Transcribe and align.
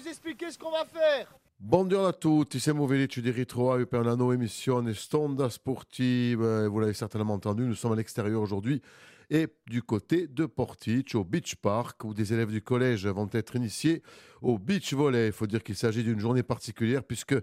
vous 0.00 0.08
expliquer 0.08 0.50
ce 0.50 0.58
qu'on 0.58 0.70
va 0.70 0.84
faire. 0.84 1.26
Buongiorno 1.56 2.08
a 2.08 2.12
tutti, 2.12 2.58
siamo 2.58 2.86
felici 2.86 3.20
di 3.20 3.30
ritrovare 3.30 3.86
per 3.86 4.00
una 4.00 4.14
nuova 4.14 4.32
emissione 4.32 4.94
Stonda 4.94 5.50
Sportive. 5.50 6.68
Vous 6.68 6.78
l'avez 6.80 6.94
certainement 6.94 7.34
entendu, 7.34 7.64
nous 7.64 7.74
sommes 7.74 7.92
à 7.92 7.96
l'extérieur 7.96 8.40
aujourd'hui 8.40 8.80
et 9.30 9.46
du 9.66 9.82
côté 9.82 10.26
de 10.26 10.44
Portici, 10.44 11.04
au 11.14 11.24
Beach 11.24 11.54
Park, 11.56 12.04
où 12.04 12.12
des 12.12 12.32
élèves 12.32 12.50
du 12.50 12.60
collège 12.60 13.06
vont 13.06 13.28
être 13.32 13.56
initiés 13.56 14.02
au 14.42 14.58
beach 14.58 14.92
volley. 14.92 15.28
Il 15.28 15.32
faut 15.32 15.46
dire 15.46 15.62
qu'il 15.62 15.76
s'agit 15.76 16.02
d'une 16.02 16.18
journée 16.18 16.42
particulière 16.42 17.04
puisque 17.04 17.36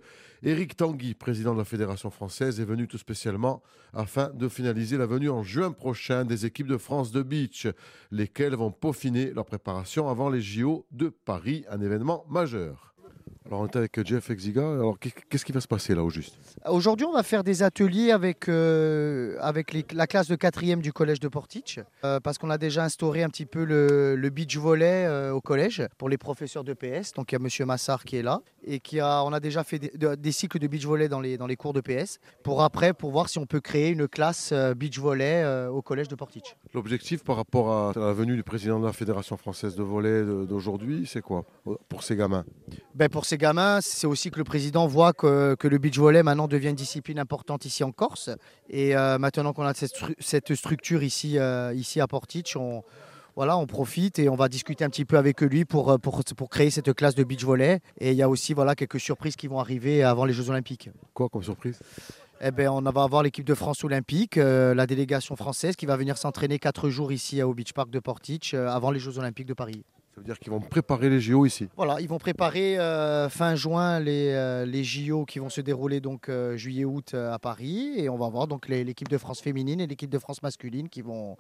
Eric 0.44 0.76
Tanguy, 0.76 1.14
président 1.14 1.54
de 1.54 1.60
la 1.60 1.66
Fédération 1.66 2.10
française, 2.10 2.60
est 2.60 2.66
venu 2.66 2.88
tout 2.88 2.98
spécialement 2.98 3.64
afin 3.94 4.30
de 4.30 4.50
finaliser 4.50 4.98
la 4.98 5.06
venue 5.06 5.30
en 5.30 5.44
juin 5.44 5.72
prochain 5.72 6.26
des 6.26 6.46
équipes 6.46 6.68
de 6.68 6.78
France 6.78 7.12
de 7.12 7.22
beach, 7.22 7.68
lesquelles 8.12 8.56
vont 8.56 8.72
peaufiner 8.72 9.32
leur 9.32 9.46
préparation 9.46 10.10
avant 10.10 10.30
les 10.30 10.42
JO 10.42 10.86
de 10.92 11.10
Paris, 11.10 11.66
un 11.70 11.82
événement 11.82 12.26
majeur. 12.30 12.97
Alors 13.48 13.62
on 13.62 13.68
est 13.68 13.76
avec 13.78 14.06
Jeff 14.06 14.30
Exiga. 14.30 14.62
Alors 14.62 14.98
qu'est-ce 15.00 15.46
qui 15.46 15.54
va 15.54 15.62
se 15.62 15.68
passer 15.68 15.96
là 15.96 16.04
au 16.04 16.10
juste? 16.10 16.36
Aujourd'hui, 16.66 17.06
on 17.06 17.14
va 17.14 17.24
faire 17.24 17.46
des 17.46 17.64
ateliers 17.64 18.12
avec, 18.12 18.50
euh, 18.50 19.38
avec 19.40 19.74
la 19.94 20.06
classe 20.06 20.28
de 20.28 20.36
4e 20.36 20.82
du 20.82 20.92
collège 20.92 21.22
de 21.22 21.30
Portich, 21.30 21.80
euh, 22.04 22.20
parce 22.20 22.38
qu'on 22.38 22.50
a 22.50 22.58
déjà 22.58 22.84
instauré 22.84 23.24
un 23.24 23.30
petit 23.30 23.46
peu 23.46 23.64
le, 23.64 24.30
beach 24.30 24.58
volley 24.58 25.06
euh, 25.06 25.32
au 25.32 25.40
collège 25.40 25.88
pour 25.98 26.10
les 26.10 26.18
professeurs 26.18 26.66
de 26.66 26.74
PS. 26.74 27.14
Donc 27.14 27.32
il 27.32 27.36
y 27.36 27.38
a 27.38 27.40
Monsieur 27.40 27.66
Massard 27.66 28.04
qui 28.04 28.18
est 28.18 28.22
là 28.22 28.42
et 28.66 28.82
qui 28.82 29.00
a, 29.00 29.24
on 29.24 29.32
a 29.32 29.40
déjà 29.40 29.64
fait 29.64 29.80
des, 29.80 30.32
cycles 30.34 30.60
de 30.60 30.68
beach 30.68 30.86
volley 30.86 31.08
dans 31.08 31.22
les, 31.22 31.38
dans 31.38 31.48
les 31.48 31.56
cours 31.56 31.72
de 31.72 31.80
PS 31.80 32.20
pour 32.44 32.62
après 32.62 32.94
pour 32.94 33.12
voir 33.12 33.30
si 33.30 33.40
on 33.40 33.46
peut 33.46 33.62
créer 33.62 33.92
une 33.92 34.10
classe 34.10 34.54
beach 34.76 35.00
volley 35.00 35.46
au 35.68 35.82
collège 35.82 36.10
de 36.10 36.16
Portich. 36.16 36.58
L'objectif 36.74 37.24
par 37.24 37.38
rapport 37.38 37.72
à 37.72 37.94
la 37.96 38.12
venue 38.12 38.36
du 38.36 38.44
président 38.44 38.80
de 38.80 38.86
la 38.86 38.94
Fédération 38.94 39.38
française 39.38 39.76
de 39.76 39.84
volley 39.84 40.24
d'aujourd'hui, 40.46 41.08
c'est 41.08 41.22
quoi 41.22 41.46
pour 41.88 42.04
ces 42.04 42.18
gamins? 42.18 42.44
Ben 42.94 43.08
Pour 43.08 43.26
ces 43.26 43.37
gamins, 43.38 43.80
c'est 43.82 44.08
aussi 44.08 44.32
que 44.32 44.38
le 44.38 44.44
président 44.44 44.88
voit 44.88 45.14
que, 45.14 45.56
que, 45.56 45.68
le 45.68 45.78
beach 45.78 45.98
volley 45.98 46.24
maintenant 46.24 46.48
devient 46.48 46.70
une 46.70 46.76
discipline 46.76 47.20
importante 47.20 47.66
ici 47.66 47.84
en 47.84 47.92
Corse. 47.92 48.30
Et 48.70 48.96
euh, 48.96 49.18
maintenant 49.18 49.54
qu'on 49.54 49.64
a 49.64 49.74
cette, 49.74 49.94
cette, 50.20 50.56
structure 50.56 51.04
ici, 51.04 51.38
euh, 51.38 51.74
ici 51.74 52.02
à 52.02 52.08
Portich, 52.08 52.56
on, 52.56 52.84
voilà, 53.36 53.58
on 53.58 53.66
profite 53.66 54.20
et 54.20 54.30
on 54.30 54.36
va 54.36 54.50
discuter 54.50 54.84
un 54.84 54.90
petit 54.90 55.06
peu 55.06 55.18
avec 55.18 55.42
lui 55.42 55.66
pour, 55.66 55.92
euh, 55.92 55.98
pour, 55.98 56.22
pour 56.24 56.50
créer 56.50 56.70
cette 56.70 56.94
classe 56.94 57.16
de 57.16 57.24
beach 57.24 57.44
volley. 57.44 57.80
Et 58.00 58.12
il 58.12 58.18
y 58.18 58.22
a 58.22 58.30
aussi 58.30 58.54
voilà, 58.54 58.76
quelques 58.76 59.00
surprises 59.00 59.36
qui 59.36 59.48
vont 59.48 59.60
arriver 59.60 60.04
avant 60.04 60.26
les 60.26 60.34
Jeux 60.34 60.50
Olympiques. 60.50 60.90
Quoi 61.14 61.30
comme 61.30 61.44
surprise? 61.44 61.80
Eh 62.42 62.52
ben, 62.52 62.70
on 62.70 62.82
va 62.82 63.04
avoir 63.04 63.24
l'équipe 63.24 63.46
de 63.46 63.56
France 63.56 63.84
olympique, 63.84 64.36
la 64.36 64.86
délégation 64.86 65.36
française 65.36 65.76
qui 65.76 65.88
va 65.88 65.98
venir 65.98 66.20
s'entraîner 66.20 66.60
quatre 66.60 66.88
jours 66.88 67.12
ici 67.12 67.42
au 67.42 67.56
Beach 67.56 67.74
Park 67.74 67.90
de 67.90 68.00
Portich 68.00 68.54
avant 68.54 68.92
les 68.92 69.00
Jeux 69.00 69.18
Olympiques 69.18 69.48
de 69.48 69.56
Paris. 69.56 69.84
Ça 70.18 70.22
veut 70.22 70.26
dire 70.26 70.40
qu'ils 70.40 70.52
vont 70.52 70.60
préparer 70.60 71.12
les 71.12 71.22
JO 71.22 71.46
ici 71.46 71.70
Voilà, 71.76 72.02
ils 72.02 72.10
vont 72.10 72.18
préparer 72.18 72.80
euh, 72.80 73.30
fin 73.30 73.54
juin 73.54 74.00
les, 74.00 74.30
euh, 74.34 74.84
JO 74.84 75.26
qui 75.26 75.38
vont 75.38 75.52
se 75.52 75.62
dérouler 75.62 76.00
donc 76.00 76.28
euh, 76.28 76.58
juillet-août 76.58 77.14
à 77.14 77.38
Paris. 77.38 77.92
Et 77.98 78.10
on 78.10 78.18
va 78.18 78.28
voir 78.28 78.48
l'équipe 78.68 79.10
de 79.10 79.18
France 79.20 79.42
féminine 79.42 79.80
et 79.80 79.86
l'équipe 79.86 80.10
de 80.10 80.18
France 80.18 80.42
masculine 80.42 80.90
qui 80.90 81.04
vont 81.04 81.38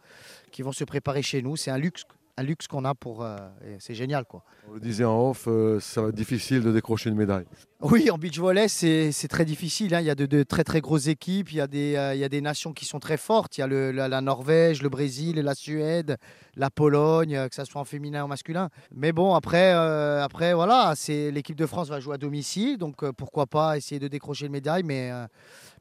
se 0.71 0.83
préparer 0.83 1.23
chez 1.23 1.41
nous. 1.41 1.55
C'est 1.55 1.71
un 1.71 1.79
luxe 1.79 2.03
un 2.37 2.43
luxe 2.43 2.67
qu'on 2.67 2.85
a 2.85 2.93
pour. 2.93 3.23
Euh, 3.23 3.35
c'est 3.79 3.95
génial. 3.95 4.25
Quoi. 4.25 4.43
On 4.69 4.73
le 4.73 4.79
disait 4.79 5.03
en 5.03 5.29
off, 5.29 5.45
euh, 5.47 5.79
ça 5.79 6.03
va 6.03 6.09
être 6.09 6.15
difficile 6.15 6.61
de 6.61 6.71
décrocher 6.71 7.09
une 7.09 7.15
médaille. 7.15 7.45
Oui, 7.81 8.09
en 8.09 8.17
beach 8.17 8.39
volley, 8.39 8.67
c'est 8.67 9.27
très 9.27 9.45
difficile. 9.45 9.93
Hein. 9.95 10.01
Il 10.01 10.05
y 10.05 10.09
a 10.09 10.15
de, 10.15 10.43
très 10.43 10.63
très 10.63 10.79
grosses 10.79 11.07
équipes, 11.07 11.51
il 11.51 11.57
y, 11.57 11.61
a 11.61 11.67
des, 11.67 11.95
euh, 11.95 12.13
il 12.13 12.19
y 12.19 12.23
a 12.23 12.29
des 12.29 12.41
nations 12.41 12.73
qui 12.73 12.85
sont 12.85 12.99
très 12.99 13.17
fortes. 13.17 13.57
Il 13.57 13.61
y 13.61 13.63
a 13.63 13.67
le, 13.67 13.91
la, 13.91 14.21
Norvège, 14.21 14.81
le 14.81 14.89
Brésil, 14.89 15.37
la 15.37 15.55
Suède, 15.55 16.17
la 16.55 16.69
Pologne, 16.69 17.47
que 17.49 17.55
ce 17.55 17.65
soit 17.65 17.81
en 17.81 17.85
féminin 17.85 18.21
ou 18.21 18.25
en 18.25 18.29
masculin. 18.29 18.69
Mais 18.93 19.11
bon, 19.11 19.33
après, 19.33 19.71
après 19.71 20.53
voilà, 20.53 20.93
l'équipe 21.07 21.57
de 21.57 21.65
France 21.65 21.89
va 21.89 21.99
jouer 21.99 22.15
à 22.15 22.17
domicile, 22.17 22.77
donc 22.77 23.09
pourquoi 23.11 23.47
pas 23.47 23.77
essayer 23.77 23.99
de 23.99 24.07
décrocher 24.07 24.45
une 24.45 24.51
médaille, 24.51 24.83
mais, 24.83 25.11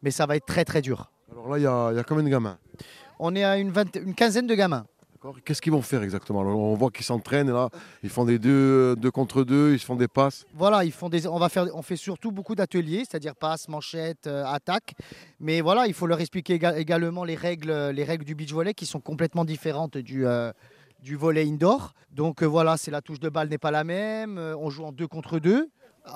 mais 0.03 0.11
ça 0.11 0.27
va 0.27 0.37
être 0.37 0.47
très 0.47 0.65
très 0.65 0.83
dur. 0.83 1.11
Alors 1.33 1.49
là, 1.49 1.59
il 1.59 1.63
y 1.63 1.67
a, 1.67 1.91
il 1.93 1.97
y 1.97 1.99
a 1.99 2.05
combien 2.05 2.25
de 2.25 2.29
gamins? 2.29 2.59
On 3.19 3.35
est 3.35 3.45
à 3.45 3.57
une, 3.57 3.73
une 3.95 4.15
quinzaine 4.15 4.47
de 4.47 4.55
gamins. 4.55 4.87
Qu'est-ce 5.45 5.63
qu'ils 5.63 5.73
vont 5.73 5.83
faire 5.83 6.03
exactement 6.03 6.41
On 6.41 6.75
voit 6.75 6.91
qu'ils 6.91 7.05
s'entraînent 7.05 7.53
là, 7.53 7.69
ils 8.03 8.11
font 8.11 8.25
des 8.25 8.39
deux, 8.39 8.97
deux, 8.97 9.11
contre 9.11 9.45
deux, 9.45 9.73
ils 9.73 9.79
font 9.79 9.97
des 9.97 10.09
passes. 10.09 10.45
Voilà, 10.55 10.85
ils 10.85 10.93
font 10.93 11.09
des, 11.09 11.27
on 11.27 11.39
va 11.39 11.49
faire, 11.49 11.67
on 11.75 11.83
fait 11.83 11.97
surtout 11.97 12.33
beaucoup 12.33 12.55
d'ateliers, 12.55 13.05
c'est-à-dire 13.09 13.35
passes, 13.35 13.69
manchettes, 13.69 14.27
euh, 14.27 14.45
attaques. 14.47 14.95
Mais 15.41 15.61
voilà, 15.61 15.87
il 15.87 15.95
faut 15.95 16.07
leur 16.07 16.21
expliquer 16.21 16.55
également 16.55 17.25
les 17.25 17.35
règles, 17.35 17.91
les 17.91 18.05
règles 18.05 18.25
du 18.25 18.35
beach 18.35 18.53
volley 18.53 18.75
qui 18.75 18.87
sont 18.87 19.01
complètement 19.01 19.45
différentes 19.45 19.99
du. 19.99 20.27
Euh, 20.27 20.53
du 21.03 21.15
volley 21.15 21.47
indoor. 21.47 21.93
Donc 22.11 22.43
euh, 22.43 22.47
voilà, 22.47 22.77
c'est 22.77 22.91
la 22.91 23.03
touche 23.03 23.21
de 23.21 23.29
balle 23.29 23.49
n'est 23.49 23.59
pas 23.59 23.71
la 23.71 23.85
même. 23.85 24.39
on 24.39 24.71
joue 24.71 24.83
en 24.83 24.93
deux 24.93 25.07
contre 25.07 25.39
deux. 25.39 25.69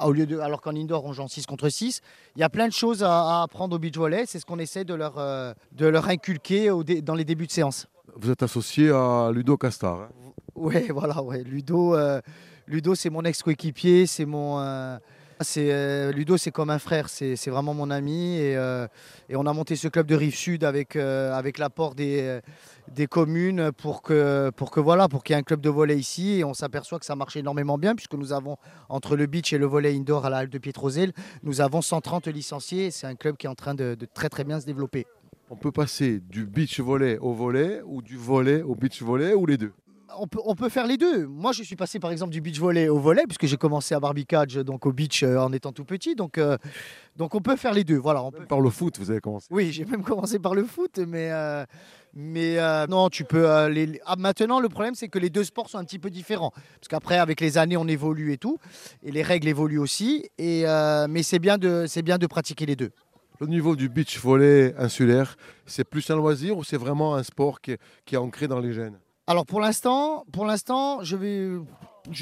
Au 0.03 0.11
lieu 0.11 0.27
de, 0.27 0.39
alors 0.39 0.63
qu'en 0.63 0.75
indoor, 0.75 1.05
on 1.05 1.13
joue 1.13 1.23
en 1.23 1.29
6 1.29 1.47
contre 1.47 1.69
6. 1.69 2.01
Il 2.35 2.41
y 2.41 2.43
a 2.43 2.49
plein 2.49 2.67
de 2.67 2.73
choses 2.73 3.05
à, 3.05 3.43
apprendre 3.43 3.77
au 3.77 3.79
beach 3.79 3.97
volley. 3.97 4.25
C'est 4.27 4.41
ce 4.41 4.47
qu'on 4.47 4.59
essaie 4.59 4.85
de 4.85 4.95
leur 4.95 6.09
inculquer 6.09 6.71
dans 7.03 7.15
les 7.15 7.25
débuts 7.25 7.47
de 7.47 7.53
séance. 7.53 7.87
Vous 8.17 8.31
êtes 8.31 8.43
associé 8.43 8.91
à 8.91 9.31
Ludo 9.33 9.57
Castar. 9.57 10.01
Hein 10.01 10.09
oui, 10.55 10.89
voilà, 10.91 11.23
ouais. 11.23 11.43
Ludo, 11.43 11.95
euh, 11.95 12.21
Ludo 12.67 12.95
c'est 12.95 13.11
mon 13.11 13.23
ex-coéquipier, 13.23 14.07
c'est 14.07 14.27
mon. 14.27 14.61
Euh, 14.61 14.99
euh, 15.57 16.13
Ludo, 16.13 16.37
c'est 16.37 16.51
comme 16.51 16.69
un 16.69 16.79
frère, 16.79 17.09
c'est, 17.09 17.35
vraiment 17.49 17.73
mon 17.73 17.91
ami. 17.91 18.37
Et, 18.37 18.53
et, 19.31 19.37
on 19.37 19.47
a 19.47 19.53
monté 19.55 19.75
ce 19.75 19.89
club 19.89 20.07
de 20.07 20.15
Rive 20.15 20.35
Sud 20.35 20.65
avec, 20.65 20.97
avec 20.97 21.57
l'apport 21.57 21.95
des, 21.95 22.41
des 22.89 23.07
communes 23.07 23.73
pour 23.73 24.03
que, 24.03 24.51
pour 24.55 24.71
que 24.71 24.81
voilà, 24.81 25.09
pour 25.09 25.25
qu'il 25.25 25.33
y 25.33 25.37
ait 25.39 25.41
un 25.41 25.43
club 25.43 25.63
de 25.63 25.71
volley 25.71 25.97
ici. 25.97 26.41
Et 26.41 26.45
on 26.45 26.53
s'aperçoit 26.53 26.99
que 26.99 27.07
ça 27.07 27.17
marche 27.17 27.37
énormément 27.37 27.79
bien, 27.79 27.95
puisque 27.95 28.13
nous 28.15 28.35
avons, 28.35 28.59
entre 28.91 29.17
le 29.17 29.25
beach 29.25 29.55
et 29.55 29.59
le 29.59 29.65
volley 29.65 29.97
indoor 29.97 30.27
à 30.27 30.31
la 30.31 30.37
halle 30.39 30.51
de 30.51 30.59
Pietrosel, 30.59 31.15
nous 31.43 31.63
avons 31.63 31.81
130 31.81 32.27
licenciés. 32.27 32.91
C'est 32.91 33.07
un 33.07 33.15
club 33.15 33.39
qui 33.39 33.47
est 33.47 33.51
en 33.51 33.55
train 33.55 33.75
de 33.75 33.97
très 34.13 34.29
très 34.29 34.45
bien 34.45 34.61
se 34.61 34.67
développer. 34.67 35.07
On 35.53 35.57
peut 35.57 35.73
passer 35.73 36.21
du 36.21 36.47
beach 36.47 36.79
volley 36.79 37.19
au 37.19 37.35
volley 37.35 37.83
ou 37.85 38.03
du 38.03 38.17
volley 38.17 38.63
au 38.63 38.77
beach 38.77 39.03
volley 39.03 39.35
ou 39.35 39.47
les 39.47 39.57
deux? 39.57 39.73
On 40.17 40.29
peut, 40.29 40.39
on 40.45 40.55
peut, 40.55 40.69
faire 40.69 40.87
les 40.87 40.97
deux. 40.97 41.27
Moi, 41.27 41.51
je 41.51 41.65
suis 41.65 41.75
passé 41.75 41.99
par 41.99 42.13
exemple 42.13 42.31
du 42.31 42.41
beach 42.41 42.59
volley 42.61 42.89
au 42.89 43.01
volley, 43.01 43.25
puisque 43.27 43.47
j'ai 43.47 43.57
commencé 43.57 43.93
à 43.93 43.99
Barbicage, 43.99 44.55
donc 44.55 44.87
au 44.87 44.93
beach 44.93 45.25
euh, 45.25 45.39
en 45.39 45.53
étant 45.53 45.73
tout 45.73 45.85
petit. 45.85 46.15
Donc, 46.15 46.39
euh, 46.39 46.57
donc 47.17 47.35
on 47.35 47.41
peut 47.41 47.57
faire 47.57 47.73
les 47.73 47.83
deux. 47.83 47.97
Voilà, 47.97 48.23
on 48.23 48.31
peut... 48.31 48.45
Par 48.45 48.61
le 48.61 48.71
foot, 48.71 48.99
vous 49.01 49.11
avez 49.11 49.21
commencé 49.21 49.49
Oui, 49.51 49.73
j'ai 49.73 49.85
même 49.85 50.05
commencé 50.05 50.39
par 50.39 50.55
le 50.55 50.63
foot, 50.63 50.99
mais, 50.99 51.33
euh, 51.33 51.65
mais 52.15 52.57
non, 52.87 53.09
tu 53.09 53.25
peux. 53.25 53.67
Les... 53.67 54.01
Ah, 54.07 54.15
maintenant, 54.17 54.61
le 54.61 54.69
problème, 54.69 54.95
c'est 54.95 55.09
que 55.09 55.19
les 55.19 55.31
deux 55.31 55.45
sports 55.45 55.69
sont 55.69 55.79
un 55.79 55.85
petit 55.85 55.99
peu 55.99 56.11
différents. 56.11 56.53
Parce 56.53 56.89
qu'après, 56.89 57.19
avec 57.19 57.41
les 57.41 57.59
années, 57.59 57.77
on 57.77 57.89
évolue 57.89 58.33
et 58.33 58.39
tout. 58.39 58.59
Et 59.03 59.11
les 59.11 59.23
règles 59.23 59.49
évoluent 59.49 59.81
aussi. 59.81 60.29
Et, 60.39 60.65
mais 61.09 61.25
c'est 61.25 61.41
bien, 61.41 61.59
de, 61.59 61.87
bien 62.03 62.19
de 62.19 62.27
pratiquer 62.29 62.67
les 62.67 62.77
deux. 62.77 62.93
Le 63.43 63.47
niveau 63.47 63.75
du 63.75 63.89
beach 63.89 64.19
volley 64.19 64.75
insulaire, 64.77 65.39
c'est 65.65 65.85
plus 65.85 66.11
un 66.11 66.17
loisir 66.17 66.59
ou 66.59 66.63
c'est 66.63 66.77
vraiment 66.77 67.15
un 67.15 67.23
sport 67.23 67.63
qui 67.63 67.73
est, 67.73 68.17
ancré 68.19 68.49
dans 68.49 68.61
les 68.61 68.75
gènes? 68.75 68.99
Alors 69.27 69.47
pour 69.47 69.61
l'instant, 69.61 70.27
je 71.03 71.17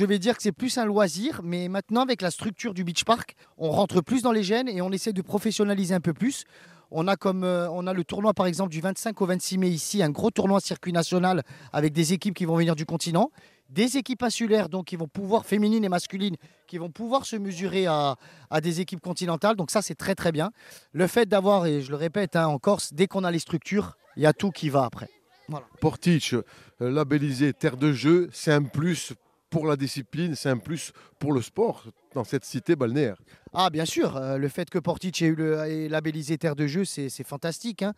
vais 0.05 0.19
dire 0.21 0.37
que 0.37 0.43
c'est 0.45 0.53
plus 0.53 0.79
un 0.79 0.85
loisir, 0.85 1.41
mais 1.43 1.69
maintenant 1.69 2.03
avec 2.03 2.23
la 2.23 2.31
structure 2.31 2.73
du 2.73 2.85
beach 2.85 3.03
park, 3.03 3.35
on 3.57 3.71
rentre 3.71 4.01
plus 4.01 4.23
dans 4.23 4.31
les 4.31 4.45
gènes 4.45 4.69
et 4.69 4.81
on 4.81 4.93
essaie 4.93 5.13
de 5.13 5.23
professionnaliser 5.23 5.93
un 5.93 6.01
peu 6.01 6.15
plus. 6.15 6.45
On 6.93 7.09
a, 7.09 7.17
comme, 7.17 7.43
euh, 7.43 7.69
on 7.71 7.89
a 7.89 7.93
le 7.93 8.05
tournoi 8.05 8.33
par 8.33 8.47
exemple 8.47 8.71
du 8.71 8.81
25 8.81 9.21
au 9.21 9.27
26 9.27 9.59
mai 9.59 9.69
ici, 9.71 10.05
un 10.05 10.11
gros 10.11 10.31
tournoi 10.31 10.61
circuit 10.61 10.93
national 10.93 11.43
avec 11.73 11.93
des 11.93 12.13
équipes 12.13 12.35
qui 12.35 12.45
vont 12.45 12.57
venir 12.57 12.77
du 12.77 12.87
continent 12.87 13.33
des 13.69 13.97
équipes 13.97 14.23
insulaires, 14.23 14.69
donc 14.69 14.87
qui 14.87 14.97
vont 14.97 15.09
pouvoir, 15.09 15.45
féminines 15.45 15.85
et 15.85 15.89
masculines, 15.89 16.37
qui 16.67 16.79
vont 16.79 16.91
pouvoir 16.91 17.27
se 17.27 17.37
mesurer 17.37 17.87
à, 17.87 18.17
des 18.63 18.81
équipes 18.81 19.01
continentales. 19.01 19.57
Donc 19.57 19.71
ça, 19.71 19.83
c'est 19.83 19.95
très 19.95 20.15
très 20.15 20.33
bien. 20.33 20.51
Le 20.93 21.07
fait 21.07 21.29
d'avoir, 21.29 21.67
et 21.67 21.83
je 21.83 21.91
le 21.91 21.97
répète, 21.97 22.37
hein, 22.37 22.47
en 22.47 22.59
Corse, 22.59 22.93
dès 22.93 23.07
qu'on 23.07 23.25
a 23.25 23.31
les 23.31 23.39
structures, 23.39 23.97
il 24.17 24.23
y 24.23 24.27
a 24.27 24.33
tout 24.33 24.51
qui 24.51 24.71
va 24.71 24.85
après. 24.85 25.09
Voilà. 25.49 25.67
Portiche, 25.81 26.35
euh, 26.35 26.91
labellisé 26.91 27.53
terre 27.53 27.77
de 27.77 27.93
jeu, 27.93 28.29
c'est 28.33 28.53
un 28.53 28.63
plus 28.63 29.15
pour 29.51 29.67
la 29.67 29.77
discipline, 29.77 30.35
c'est 30.35 30.51
un 30.51 30.59
plus 30.59 30.93
pour 31.19 31.33
le 31.33 31.41
sport 31.41 31.85
dans 32.15 32.25
cette 32.25 32.45
cité 32.45 32.77
balnéaire. 32.77 33.17
Ah 33.55 33.71
bien 33.71 33.87
sûr, 33.87 34.17
euh, 34.17 34.37
le 34.37 34.49
fait 34.49 34.69
que 34.69 34.79
Portiche 34.79 35.23
ait, 35.23 35.27
eu 35.27 35.35
le, 35.35 35.89
labellisé 35.89 36.37
terre 36.37 36.55
de 36.55 36.67
jeu, 36.67 36.85
c'est 36.85 37.25
fantastique. 37.25 37.83
Hein. 37.83 37.95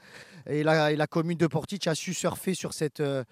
et, 0.47 0.63
la, 0.63 0.95
la, 0.95 1.07
commune 1.09 1.39
de 1.39 1.49
Portiche 1.49 1.89
a 1.89 1.97
su 1.97 2.15
surfer 2.15 2.55
sur 2.55 2.73
cette, 2.73 3.01
euh, 3.01 3.25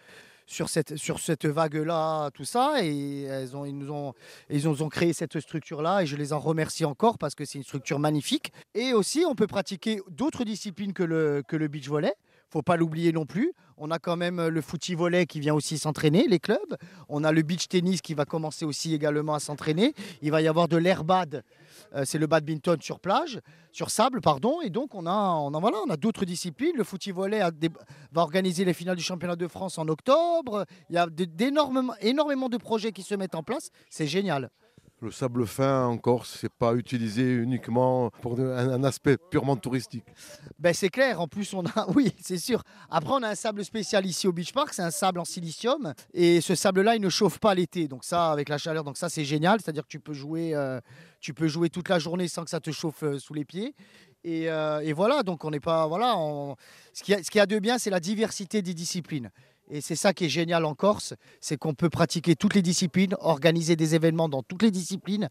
sur 0.49 0.69
cette, 0.71 0.97
sur 0.97 1.21
cette 1.21 1.47
vague-là, 1.47 2.31
tout 2.33 2.45
ça. 2.45 2.83
Et 2.83 3.23
elles 3.23 3.57
ont, 3.57 3.65
ils, 3.65 3.77
nous 3.77 3.93
ont, 3.93 4.15
ils 4.51 4.67
ont 4.67 4.89
créé 4.89 5.13
cette 5.13 5.39
structure-là 5.39 6.03
et 6.03 6.07
je 6.07 6.17
les 6.17 6.33
en 6.33 6.41
remercie 6.41 6.85
encore 6.85 7.19
parce 7.19 7.35
que 7.35 7.45
c'est 7.45 7.59
une 7.59 7.65
structure 7.65 7.99
magnifique. 8.01 8.51
Et 8.75 8.95
aussi, 8.95 9.25
on 9.29 9.35
peut 9.35 9.47
pratiquer 9.47 10.01
d'autres 10.09 10.45
disciplines 10.45 10.95
que 10.95 11.05
le, 11.05 11.45
que 11.47 11.57
le 11.57 11.69
beach 11.69 11.89
volley 11.89 12.15
faut 12.51 12.63
pas 12.63 12.77
l'oublier 12.77 13.13
non 13.13 13.27
plus. 13.27 13.53
On 13.77 13.91
a 13.91 13.99
quand 13.99 14.17
même 14.17 14.41
euh, 14.41 14.51
le 14.51 14.61
footy 14.61 14.95
volley 14.95 15.27
qui 15.27 15.41
vient 15.41 15.55
aussi 15.55 15.79
s'entraîner, 15.79 16.27
les 16.27 16.39
clubs. 16.39 16.77
On 17.09 17.25
a 17.25 17.33
le 17.33 17.43
beach 17.43 17.69
tennis 17.69 18.01
qui 18.01 18.15
va 18.15 18.25
commencer 18.25 18.65
aussi 18.65 18.95
également 18.95 19.35
à 19.35 19.41
s'entraîner. 19.41 19.95
Il 20.23 20.31
va 20.31 20.43
y 20.43 20.49
avoir 20.49 20.69
de 20.69 20.77
l'airbad, 20.77 21.45
euh, 21.95 22.05
c'est 22.05 22.19
le 22.19 22.27
badminton 22.27 22.81
sur 22.81 23.01
plage, 23.01 23.41
sur 23.73 23.91
sable, 23.91 24.21
pardon. 24.21 24.61
Et 24.63 24.71
donc 24.71 24.95
on 24.95 25.07
a, 25.07 25.11
a, 25.11 25.61
voilà, 25.61 25.79
a 25.89 25.97
d'autres 25.97 26.25
disciplines. 26.25 26.77
Le 26.77 26.85
footy 26.85 27.13
volley 27.13 27.41
va 27.41 28.23
organiser 28.23 28.65
les 28.65 28.75
finales 28.75 28.97
du 28.97 29.03
championnat 29.03 29.37
de 29.37 29.47
France 29.47 29.79
en 29.79 29.87
octobre. 29.89 30.65
Il 30.91 30.95
y 30.95 30.99
a 30.99 31.07
d'énormément, 31.09 31.95
énormément 32.01 32.49
de 32.49 32.57
projets 32.57 32.93
qui 32.93 33.03
se 33.03 33.15
mettent 33.15 33.35
en 33.35 33.43
place. 33.43 33.71
C'est 33.91 34.07
génial. 34.07 34.51
Le 35.01 35.13
sable 35.13 35.47
fin 35.47 35.87
en 35.87 35.97
Corse, 35.97 36.39
c'est 36.41 36.53
pas 36.53 36.75
utilisé 36.75 37.23
uniquement 37.35 38.11
pour 38.21 38.37
un, 38.41 38.83
aspect 38.83 39.17
purement 39.17 39.55
touristique. 39.55 40.05
Ben 40.59 40.75
c'est 40.75 40.89
clair, 40.89 41.21
en 41.21 41.29
plus 41.29 41.55
on 41.55 41.65
a, 41.67 41.87
oui 41.95 42.13
c'est 42.21 42.39
sûr. 42.39 42.65
Après 42.91 43.13
on 43.13 43.23
a 43.23 43.29
un 43.29 43.35
sable 43.37 43.65
spécial 43.65 44.05
ici 44.07 44.27
au 44.27 44.33
Beach 44.33 44.53
Park, 44.53 44.71
c'est 44.73 44.83
un 44.83 44.91
sable 44.91 45.21
en 45.21 45.25
silicium 45.25 45.95
et 46.13 46.41
ce 46.41 46.57
sable-là 46.57 46.97
il 46.97 47.01
ne 47.01 47.11
chauffe 47.11 47.39
pas 47.39 47.55
l'été, 47.55 47.87
donc 47.87 48.03
ça 48.03 48.33
avec 48.33 48.49
la 48.49 48.59
chaleur, 48.59 48.83
donc 48.83 48.97
ça 48.97 49.09
c'est 49.09 49.25
génial, 49.25 49.61
c'est-à-dire 49.61 49.85
que 49.85 49.89
tu 49.89 50.01
peux 50.01 50.15
jouer, 50.15 50.57
euh, 50.57 50.81
tu 51.21 51.33
peux 51.33 51.47
jouer 51.47 51.71
toute 51.71 51.89
la 51.89 52.01
journée 52.01 52.27
sans 52.27 52.43
que 52.43 52.51
ça 52.51 52.59
te 52.59 52.73
chauffe 52.73 53.05
euh, 53.05 53.21
sous 53.21 53.35
les 53.35 53.45
pieds. 53.45 53.77
Et, 54.25 54.51
euh, 54.51 54.81
et 54.81 54.93
voilà, 54.93 55.23
donc 55.23 55.45
on 55.45 55.51
n'est 55.53 55.61
pas, 55.61 55.87
voilà, 55.87 56.17
ce 56.93 57.05
qu'il 57.05 57.17
y 57.37 57.41
a 57.41 57.47
de 57.47 57.59
bien 57.61 57.79
c'est 57.79 57.91
la 57.91 58.01
diversité 58.01 58.63
des 58.63 58.75
disciplines. 58.75 59.31
Et 59.71 59.81
c'est 59.81 59.97
ça 59.97 60.15
qui 60.15 60.25
est 60.25 60.29
génial 60.31 60.65
en 60.65 60.75
Corse, 60.75 61.15
c'est 61.41 61.59
qu'on 61.59 61.75
peut 61.75 61.91
pratiquer 61.91 62.37
toutes 62.37 62.55
les 62.55 62.63
disciplines, 62.63 63.15
organiser 63.21 63.77
des 63.77 63.95
événements 63.95 64.29
dans 64.29 64.43
toutes 64.43 64.63
les 64.63 64.71
disciplines. 64.71 65.29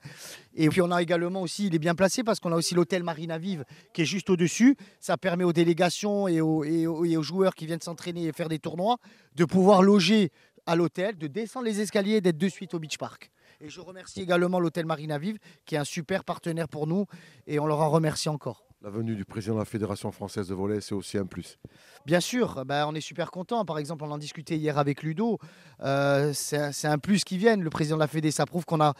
Et 0.55 0.69
puis 0.69 0.81
on 0.81 0.91
a 0.91 1.01
également 1.01 1.41
aussi, 1.41 1.67
il 1.67 1.75
est 1.75 1.79
bien 1.79 1.95
placé 1.95 2.23
parce 2.23 2.39
qu'on 2.39 2.51
a 2.51 2.55
aussi 2.55 2.75
l'hôtel 2.75 3.03
Marina 3.03 3.37
Vive 3.39 3.65
qui 3.93 4.03
est 4.03 4.05
juste 4.05 4.29
au-dessus. 4.29 4.77
Ça 4.99 5.17
permet 5.17 5.43
aux 5.43 5.53
délégations 5.53 6.27
et 6.27 6.41
aux, 6.41 7.23
joueurs 7.23 7.55
qui 7.55 7.65
viennent 7.65 7.81
s'entraîner 7.81 8.25
et 8.25 8.31
faire 8.31 8.49
des 8.49 8.59
tournois 8.59 8.97
de 9.35 9.45
pouvoir 9.45 9.81
loger 9.81 10.31
à 10.67 10.75
l'hôtel, 10.75 11.17
de 11.17 11.27
descendre 11.27 11.65
les 11.65 11.81
escaliers 11.81 12.17
et 12.17 12.21
d'être 12.21 12.37
de 12.37 12.49
suite 12.49 12.73
au 12.73 12.79
beach 12.79 12.97
park. 12.97 13.31
Et 13.59 13.69
je 13.69 13.81
remercie 13.81 14.21
également 14.21 14.59
l'hôtel 14.59 14.85
Marina 14.85 15.17
Vive 15.17 15.39
qui 15.65 15.75
est 15.75 15.79
un 15.79 15.83
super 15.83 16.23
partenaire 16.23 16.67
pour 16.67 16.85
nous 16.85 17.05
et 17.47 17.57
on 17.59 17.65
leur 17.65 17.79
en 17.79 17.89
remercie 17.89 18.29
encore. 18.29 18.66
La 18.83 18.91
venue 18.91 19.15
du 19.15 19.25
président 19.25 19.55
de 19.55 19.59
la 19.59 19.65
Fédération 19.65 20.11
française 20.11 20.49
de 20.49 20.53
volley, 20.53 20.81
c'est 20.81 20.93
aussi 20.93 21.17
un 21.17 21.25
plus. 21.25 21.57
Bien 22.05 22.19
sûr, 22.19 22.63
ben, 22.63 22.85
on 22.87 22.93
est 22.93 23.01
super 23.01 23.31
content. 23.31 23.65
Par 23.65 23.79
exemple, 23.79 24.03
on 24.03 24.11
en 24.11 24.19
discutait 24.19 24.55
hier 24.55 24.77
avec 24.77 25.01
Ludo. 25.01 25.39
Euh, 25.81 26.31
c'est 26.31 26.85
un- 26.87 26.99
plus 26.99 27.23
qui 27.23 27.39
vienne. 27.39 27.63
Le 27.63 27.71
président 27.71 27.95
de 27.95 28.01
la 28.01 28.07
Fédé, 28.07 28.29
ça 28.29 28.45
prouve 28.45 28.65
qu'on 28.65 28.79
a, 28.79 28.93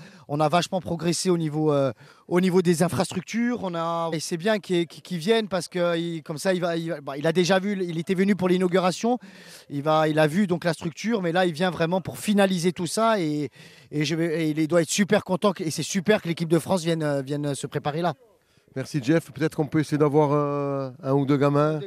vachement 0.49 0.81
progressé 0.81 1.29
au 1.29 1.37
niveau, 1.37 1.71
euh, 1.71 1.91
des 2.63 2.81
infrastructures. 2.81 3.69
Et 4.13 4.19
c'est 4.19 4.37
bien 4.37 4.57
qu'il 4.57 4.87
qu'il- 4.87 5.03
qu'il 5.03 5.19
vienne 5.19 5.47
parce 5.47 5.67
que 5.67 5.95
il- 5.95 6.23
comme 6.23 6.39
ça, 6.39 6.55
bah, 6.55 6.75
il 6.75 7.27
a 7.27 7.31
déjà 7.31 7.59
vu, 7.59 7.77
il 7.79 7.99
était 7.99 8.15
venu 8.15 8.35
pour 8.35 8.49
l'inauguration. 8.49 9.19
Il, 9.69 9.87
a 9.87 10.27
vu 10.27 10.47
donc 10.47 10.63
la 10.65 10.73
structure, 10.73 11.21
mais 11.21 11.31
là, 11.31 11.45
il 11.45 11.53
vient 11.53 11.69
vraiment 11.69 12.01
pour 12.01 12.17
finaliser 12.17 12.73
tout 12.73 12.87
ça. 12.87 13.19
Et, 13.21 13.51
il 13.91 14.67
doit 14.67 14.81
être 14.81 14.89
super 14.89 15.23
content. 15.23 15.53
Et 15.59 15.69
c'est 15.69 15.83
super 15.83 16.23
que 16.23 16.27
l'équipe 16.29 16.49
de 16.49 16.59
France 16.59 16.83
vienne 16.83 17.53
se 17.53 17.67
préparer 17.67 18.01
là. 18.01 18.15
Merci 18.75 19.01
Jeff. 19.03 19.31
Peut-être 19.31 19.55
qu'on 19.55 19.67
peut 19.67 19.79
essayer 19.79 19.97
d'avoir 19.97 20.31
euh, 20.33 20.91
un 21.01 21.13
ou 21.13 21.25
deux 21.25 21.37
gamins. 21.37 21.79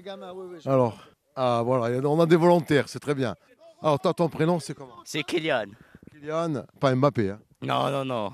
Alors, 0.67 0.99
ah 1.37 1.63
voilà, 1.65 1.99
on 2.09 2.21
a 2.21 2.27
des 2.27 2.37
volontaires, 2.37 2.89
c'est 2.89 2.99
très 2.99 3.15
bien. 3.15 3.35
Alors, 3.83 3.99
toi, 3.99 4.13
ton 4.13 4.29
prénom, 4.29 4.59
c'est 4.61 4.75
comment? 4.75 4.97
C'est 5.05 5.23
Kylian. 5.23 5.67
Kylian, 6.13 6.65
pas 6.79 6.95
Mbappé. 6.95 7.31
Hein. 7.31 7.39
Non, 7.63 7.91
non, 7.91 8.05
non. 8.05 8.33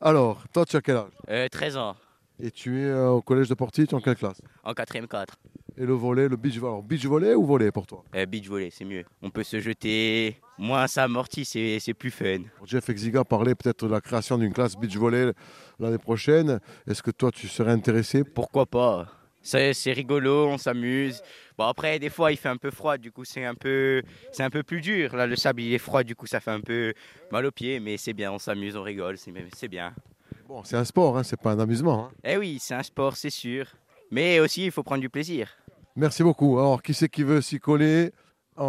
Alors, 0.00 0.42
toi, 0.52 0.64
tu 0.64 0.76
as 0.76 0.80
quel 0.80 0.96
âge? 0.96 1.10
Euh, 1.28 1.48
13 1.48 1.76
ans, 1.76 1.96
Et 2.40 2.50
tu 2.50 2.80
es 2.80 2.86
euh, 2.86 3.10
au 3.10 3.22
collège 3.22 3.48
de 3.48 3.54
Portique, 3.54 3.92
en 3.92 4.00
quelle 4.00 4.16
classe? 4.16 4.40
En 4.64 4.72
4ème 4.72 5.06
4. 5.06 5.34
Et 5.78 5.86
le 5.86 5.94
volet, 5.94 6.28
le 6.28 6.36
beach 6.36 6.56
volley. 6.58 6.72
Alors, 6.72 6.82
beach 6.82 7.04
volley 7.06 7.34
ou 7.34 7.44
volley 7.46 7.70
pour 7.72 7.86
toi? 7.86 8.04
Euh, 8.14 8.26
beach 8.26 8.46
volley, 8.48 8.70
c'est 8.70 8.84
mieux. 8.84 9.04
On 9.22 9.30
peut 9.30 9.42
se 9.42 9.58
jeter. 9.60 10.36
Moins 10.58 10.86
ça 10.86 11.04
amortit, 11.04 11.44
c'est 11.44 11.78
c'est 11.80 11.94
plus 11.94 12.10
fun. 12.10 12.40
Jeff 12.64 12.88
Exiga 12.90 13.24
parlait 13.24 13.54
peut-être 13.54 13.86
de 13.86 13.92
la 13.92 14.00
création 14.00 14.36
d'une 14.38 14.52
classe 14.52 14.76
beach 14.76 14.96
volley 14.96 15.32
l'année 15.78 15.98
prochaine. 15.98 16.60
Est-ce 16.86 17.02
que 17.02 17.10
toi, 17.10 17.30
tu 17.30 17.48
serais 17.48 17.72
intéressé? 17.72 18.22
Pourquoi 18.22 18.66
pas? 18.66 19.08
C'est 19.44 19.72
rigolo, 19.92 20.46
on 20.46 20.56
s'amuse. 20.58 21.20
Bon, 21.58 21.64
après, 21.64 21.98
des 21.98 22.10
fois, 22.10 22.30
il 22.30 22.36
fait 22.36 22.48
un 22.48 22.56
peu 22.56 22.70
froid, 22.70 22.96
du 22.96 23.10
coup, 23.10 23.24
c'est 23.24 23.44
un 23.44 23.56
peu, 23.56 24.00
c'est 24.30 24.44
un 24.44 24.50
peu 24.50 24.62
plus 24.62 24.80
dur. 24.80 25.16
Là, 25.16 25.26
le 25.26 25.34
sable, 25.34 25.62
il 25.62 25.74
est 25.74 25.78
froid, 25.78 26.04
du 26.04 26.14
coup, 26.14 26.26
ça 26.26 26.38
fait 26.38 26.52
un 26.52 26.60
peu 26.60 26.94
mal 27.32 27.44
aux 27.46 27.50
pieds, 27.50 27.80
mais 27.80 27.96
c'est 27.96 28.12
bien, 28.12 28.30
on 28.30 28.38
s'amuse, 28.38 28.76
on 28.76 28.82
rigole, 28.84 29.18
c'est 29.18 29.32
c'est 29.56 29.66
bien. 29.66 29.92
Bon, 30.46 30.62
c'est 30.62 30.76
un 30.76 30.84
sport, 30.84 31.18
hein, 31.18 31.24
c'est 31.24 31.40
pas 31.40 31.52
un 31.52 31.58
amusement. 31.58 32.04
hein. 32.06 32.12
Eh 32.22 32.36
oui, 32.36 32.58
c'est 32.60 32.74
un 32.74 32.84
sport, 32.84 33.16
c'est 33.16 33.30
sûr. 33.30 33.66
Mais 34.12 34.38
aussi, 34.40 34.66
il 34.66 34.70
faut 34.70 34.82
prendre 34.82 35.00
du 35.00 35.08
plaisir. 35.08 35.48
Merci 35.96 36.22
beaucoup. 36.22 36.58
Alors, 36.58 36.82
qui 36.82 36.92
c'est 36.94 37.08
qui 37.08 37.22
veut 37.22 37.40
s'y 37.40 37.58
coller 37.58 38.12
Euh, 38.58 38.62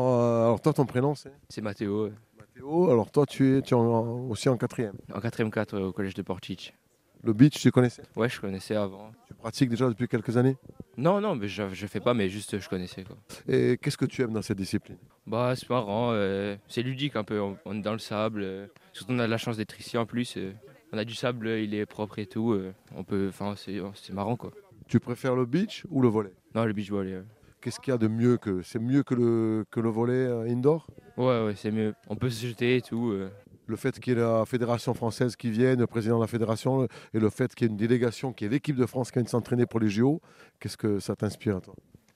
Alors, 0.46 0.62
toi, 0.62 0.72
ton 0.74 0.86
prénom, 0.86 1.14
c'est 1.16 1.34
C'est 1.50 1.60
Mathéo, 1.62 2.06
euh, 2.06 2.14
Mathéo. 2.40 2.90
Alors, 2.90 3.12
toi, 3.12 3.26
tu 3.26 3.58
es, 3.58 3.62
tu 3.62 3.74
es 3.74 3.78
en- 3.78 4.30
aussi 4.30 4.48
en 4.48 4.56
quatrième. 4.58 4.94
en 5.14 5.20
4ème 5.20 5.52
4 5.52 5.78
au 5.78 5.92
collège 5.92 6.14
de 6.14 6.22
Portich. 6.22 6.74
Le 7.22 7.34
beach, 7.34 7.60
tu 7.60 7.70
connaissais? 7.72 8.04
Ouais, 8.16 8.30
je 8.30 8.40
connaissais 8.40 8.76
avant. 8.76 9.12
Tu 9.28 9.34
pratiques 9.34 9.70
déjà 9.70 9.88
depuis 9.90 10.08
quelques 10.08 10.36
années? 10.38 10.56
Non, 10.98 11.20
non, 11.20 11.36
mais 11.36 11.50
je, 11.50 11.64
je 11.74 11.88
fais 11.88 12.00
pas, 12.00 12.14
mais 12.14 12.30
juste 12.30 12.58
je 12.60 12.70
connaissais 12.70 13.04
quoi. 13.04 13.18
Et 13.48 13.78
qu'est-ce 13.82 13.98
que 13.98 14.06
tu 14.06 14.22
aimes 14.22 14.34
dans 14.34 14.42
cette 14.42 14.58
discipline? 14.58 14.98
Bah, 15.28 15.54
c'est 15.58 15.70
marrant, 15.70 16.12
euh, 16.14 16.56
c'est 16.70 16.82
ludique 16.84 17.16
un 17.18 17.24
peu. 17.26 17.40
On, 17.42 17.58
on 17.66 17.78
est 17.78 17.82
dans 17.82 17.94
le 17.94 18.00
sable, 18.00 18.42
euh, 18.44 18.68
surtout 18.94 19.14
on 19.14 19.20
a 19.20 19.26
de 19.26 19.32
la 19.32 19.38
chance 19.38 19.58
d'être 19.58 19.78
ici 19.80 19.98
en 19.98 20.06
plus. 20.06 20.36
euh, 20.38 20.52
on 20.92 20.98
a 20.98 21.06
du 21.06 21.16
sable, 21.16 21.48
euh, 21.48 21.62
il 21.62 21.74
est 21.74 21.86
propre 21.86 22.20
et 22.20 22.26
tout. 22.28 22.52
euh, 22.52 22.74
on 22.96 23.04
peut, 23.04 23.28
enfin, 23.30 23.56
c'est 23.58 23.80
c'est 23.96 24.14
marrant 24.14 24.36
quoi. 24.36 24.52
Tu 24.88 25.00
préfères 25.00 25.36
le 25.36 25.46
beach 25.46 25.86
ou 25.90 26.02
le 26.02 26.08
volet 26.08 26.34
Non, 26.56 26.66
le 26.66 26.74
beach 26.74 26.90
volley. 26.90 27.22
Qu'est-ce 27.62 27.80
qu'il 27.80 27.92
y 27.92 27.96
a 27.96 27.98
de 27.98 28.08
mieux 28.08 28.38
que 28.38 28.62
c'est 28.62 28.80
mieux 28.80 29.04
que 29.04 29.16
le 29.16 29.66
que 29.72 29.80
le 29.80 29.90
volet 29.90 30.14
euh, 30.14 30.50
indoor? 30.50 30.86
Ouais, 31.18 31.46
ouais, 31.46 31.54
c'est 31.56 31.72
mieux. 31.72 31.94
On 32.10 32.16
peut 32.16 32.30
se 32.30 32.46
jeter 32.46 32.78
et 32.78 32.82
tout. 32.82 33.10
euh. 33.12 33.30
Le 33.66 33.78
fait 33.78 33.98
qu'il 33.98 34.14
y 34.14 34.16
ait 34.18 34.20
la 34.20 34.46
fédération 34.46 34.94
française 34.94 35.38
qui 35.38 35.50
vienne, 35.50 35.80
le 35.80 35.88
président 35.88 36.18
de 36.18 36.22
la 36.24 36.28
fédération, 36.28 36.84
et 37.14 37.20
le 37.20 37.30
fait 37.30 37.56
qu'il 37.56 37.66
y 37.66 37.70
ait 37.70 37.72
une 37.72 37.78
délégation 37.78 38.34
qui 38.34 38.44
est 38.44 38.50
l'équipe 38.50 38.76
de 38.76 38.86
France 38.86 39.10
qui 39.10 39.20
vient 39.20 39.24
de 39.24 39.30
s'entraîner 39.30 39.66
pour 39.66 39.80
les 39.80 39.88
JO, 39.90 40.20
qu'est-ce 40.60 40.76
que 40.76 41.00
ça 41.00 41.16
t'inspire 41.16 41.56
à 41.58 41.62
toi? 41.62 41.74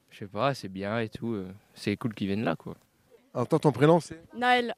Je 0.09 0.17
sais 0.19 0.27
pas, 0.27 0.53
c'est 0.53 0.67
bien 0.67 0.99
et 0.99 1.07
tout. 1.07 1.31
euh, 1.33 1.47
c'est 1.73 1.95
cool 1.95 2.13
qu'ils 2.13 2.27
viennent 2.27 2.43
là 2.43 2.57
quoi. 2.57 2.75
Alors 3.33 3.47
toi, 3.47 3.59
ton 3.59 3.71
prénom 3.71 4.01
c'est? 4.01 4.21
Naël. 4.35 4.73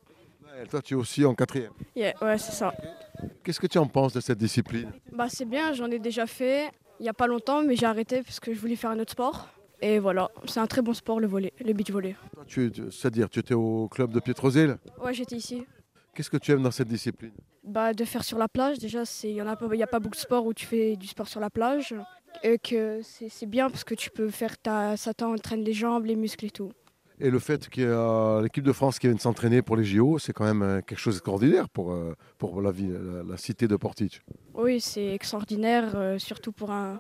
Naël, 0.46 0.68
Toi, 0.68 0.82
tu 0.84 0.94
es 0.94 0.98
aussi 0.98 1.26
en 1.26 1.34
quatrième. 1.34 1.72
Yeah, 1.96 2.14
ouais, 2.22 2.38
c'est 2.38 2.52
ça. 2.52 2.72
Qu'est-ce 3.44 3.60
que 3.60 3.68
tu 3.68 3.80
en 3.80 3.88
penses 3.88 4.14
de 4.14 4.20
cette 4.20 4.38
discipline? 4.38 4.92
Bah, 5.12 5.26
c'est 5.28 5.46
bien, 5.46 5.74
j'en 5.74 5.90
ai 5.90 5.98
déjà 6.00 6.28
fait 6.28 6.70
il 7.00 7.04
n'y 7.04 7.10
a 7.10 7.14
pas 7.14 7.28
longtemps, 7.28 7.64
mais 7.64 7.76
j'ai 7.76 7.86
arrêté 7.86 8.22
parce 8.24 8.40
que 8.40 8.54
je 8.54 8.60
voulais 8.60 8.76
faire 8.76 8.92
un 8.92 9.00
autre 9.00 9.12
sport. 9.12 9.48
Et 9.82 10.00
voilà, 10.00 10.30
c'est 10.46 10.60
un 10.60 10.68
très 10.68 10.82
bon 10.82 10.94
sport, 10.94 11.20
le 11.20 11.28
volley, 11.28 11.54
le 11.64 11.72
beach 11.74 11.90
volley. 11.92 12.16
C'est-à-dire, 12.48 13.30
tu 13.30 13.40
étais 13.40 13.54
au 13.54 13.88
club 13.88 14.12
de 14.12 14.20
Pietrozelle. 14.20 14.78
Ouais, 15.02 15.14
j'étais 15.14 15.38
ici. 15.38 15.64
Qu'est-ce 16.14 16.30
que 16.30 16.38
tu 16.38 16.52
aimes 16.52 16.64
dans 16.64 16.72
cette 16.72 16.90
discipline? 16.90 17.32
Bah, 17.64 17.94
de 17.94 18.04
faire 18.04 18.26
sur 18.26 18.38
la 18.38 18.50
plage, 18.50 18.80
déjà, 18.80 19.04
il 19.24 19.34
n'y 19.34 19.40
a, 19.40 19.50
a 19.50 19.88
pas 19.88 20.00
beaucoup 20.00 20.16
de 20.16 20.20
sports 20.20 20.46
où 20.46 20.54
tu 20.54 20.66
fais 20.66 20.98
du 20.98 21.08
sport 21.08 21.30
sur 21.30 21.40
la 21.40 21.50
plage. 21.50 21.96
Et 22.44 22.60
que 22.60 23.02
c'est 23.02 23.30
c'est 23.30 23.46
bien 23.46 23.70
parce 23.70 23.84
que 23.84 23.96
tu 23.96 24.10
peux 24.12 24.30
faire 24.30 24.58
ta. 24.58 24.96
Ça 24.98 25.14
t'entraîne 25.14 25.62
les 25.64 25.74
jambes, 25.74 26.06
les 26.06 26.16
muscles 26.16 26.46
et 26.46 26.52
tout. 26.52 26.72
Et 27.22 27.30
le 27.30 27.40
fait 27.40 27.68
qu'il 27.70 27.84
y 27.84 27.86
a 27.86 28.42
l'équipe 28.42 28.64
de 28.64 28.72
France 28.72 28.98
qui 28.98 29.08
vient 29.08 29.16
de 29.16 29.20
s'entraîner 29.22 29.62
pour 29.62 29.76
les 29.76 29.84
JO, 29.84 30.20
c'est 30.20 30.32
quand 30.32 30.46
même 30.46 30.62
euh, 30.62 30.82
quelque 30.82 31.00
chose 31.00 31.16
d'extraordinaire 31.16 31.68
pour, 31.68 31.92
euh, 31.92 32.16
pour 32.38 32.62
la, 32.62 32.72
ville, 32.72 32.94
la, 32.94 33.24
la 33.24 33.38
cité 33.38 33.68
de 33.68 33.76
Portic. 33.76 34.22
Oui, 34.54 34.80
c'est 34.80 35.14
extraordinaire, 35.14 35.92
euh, 35.96 36.18
surtout 36.18 36.54
pour, 36.54 36.72
un, 36.72 37.00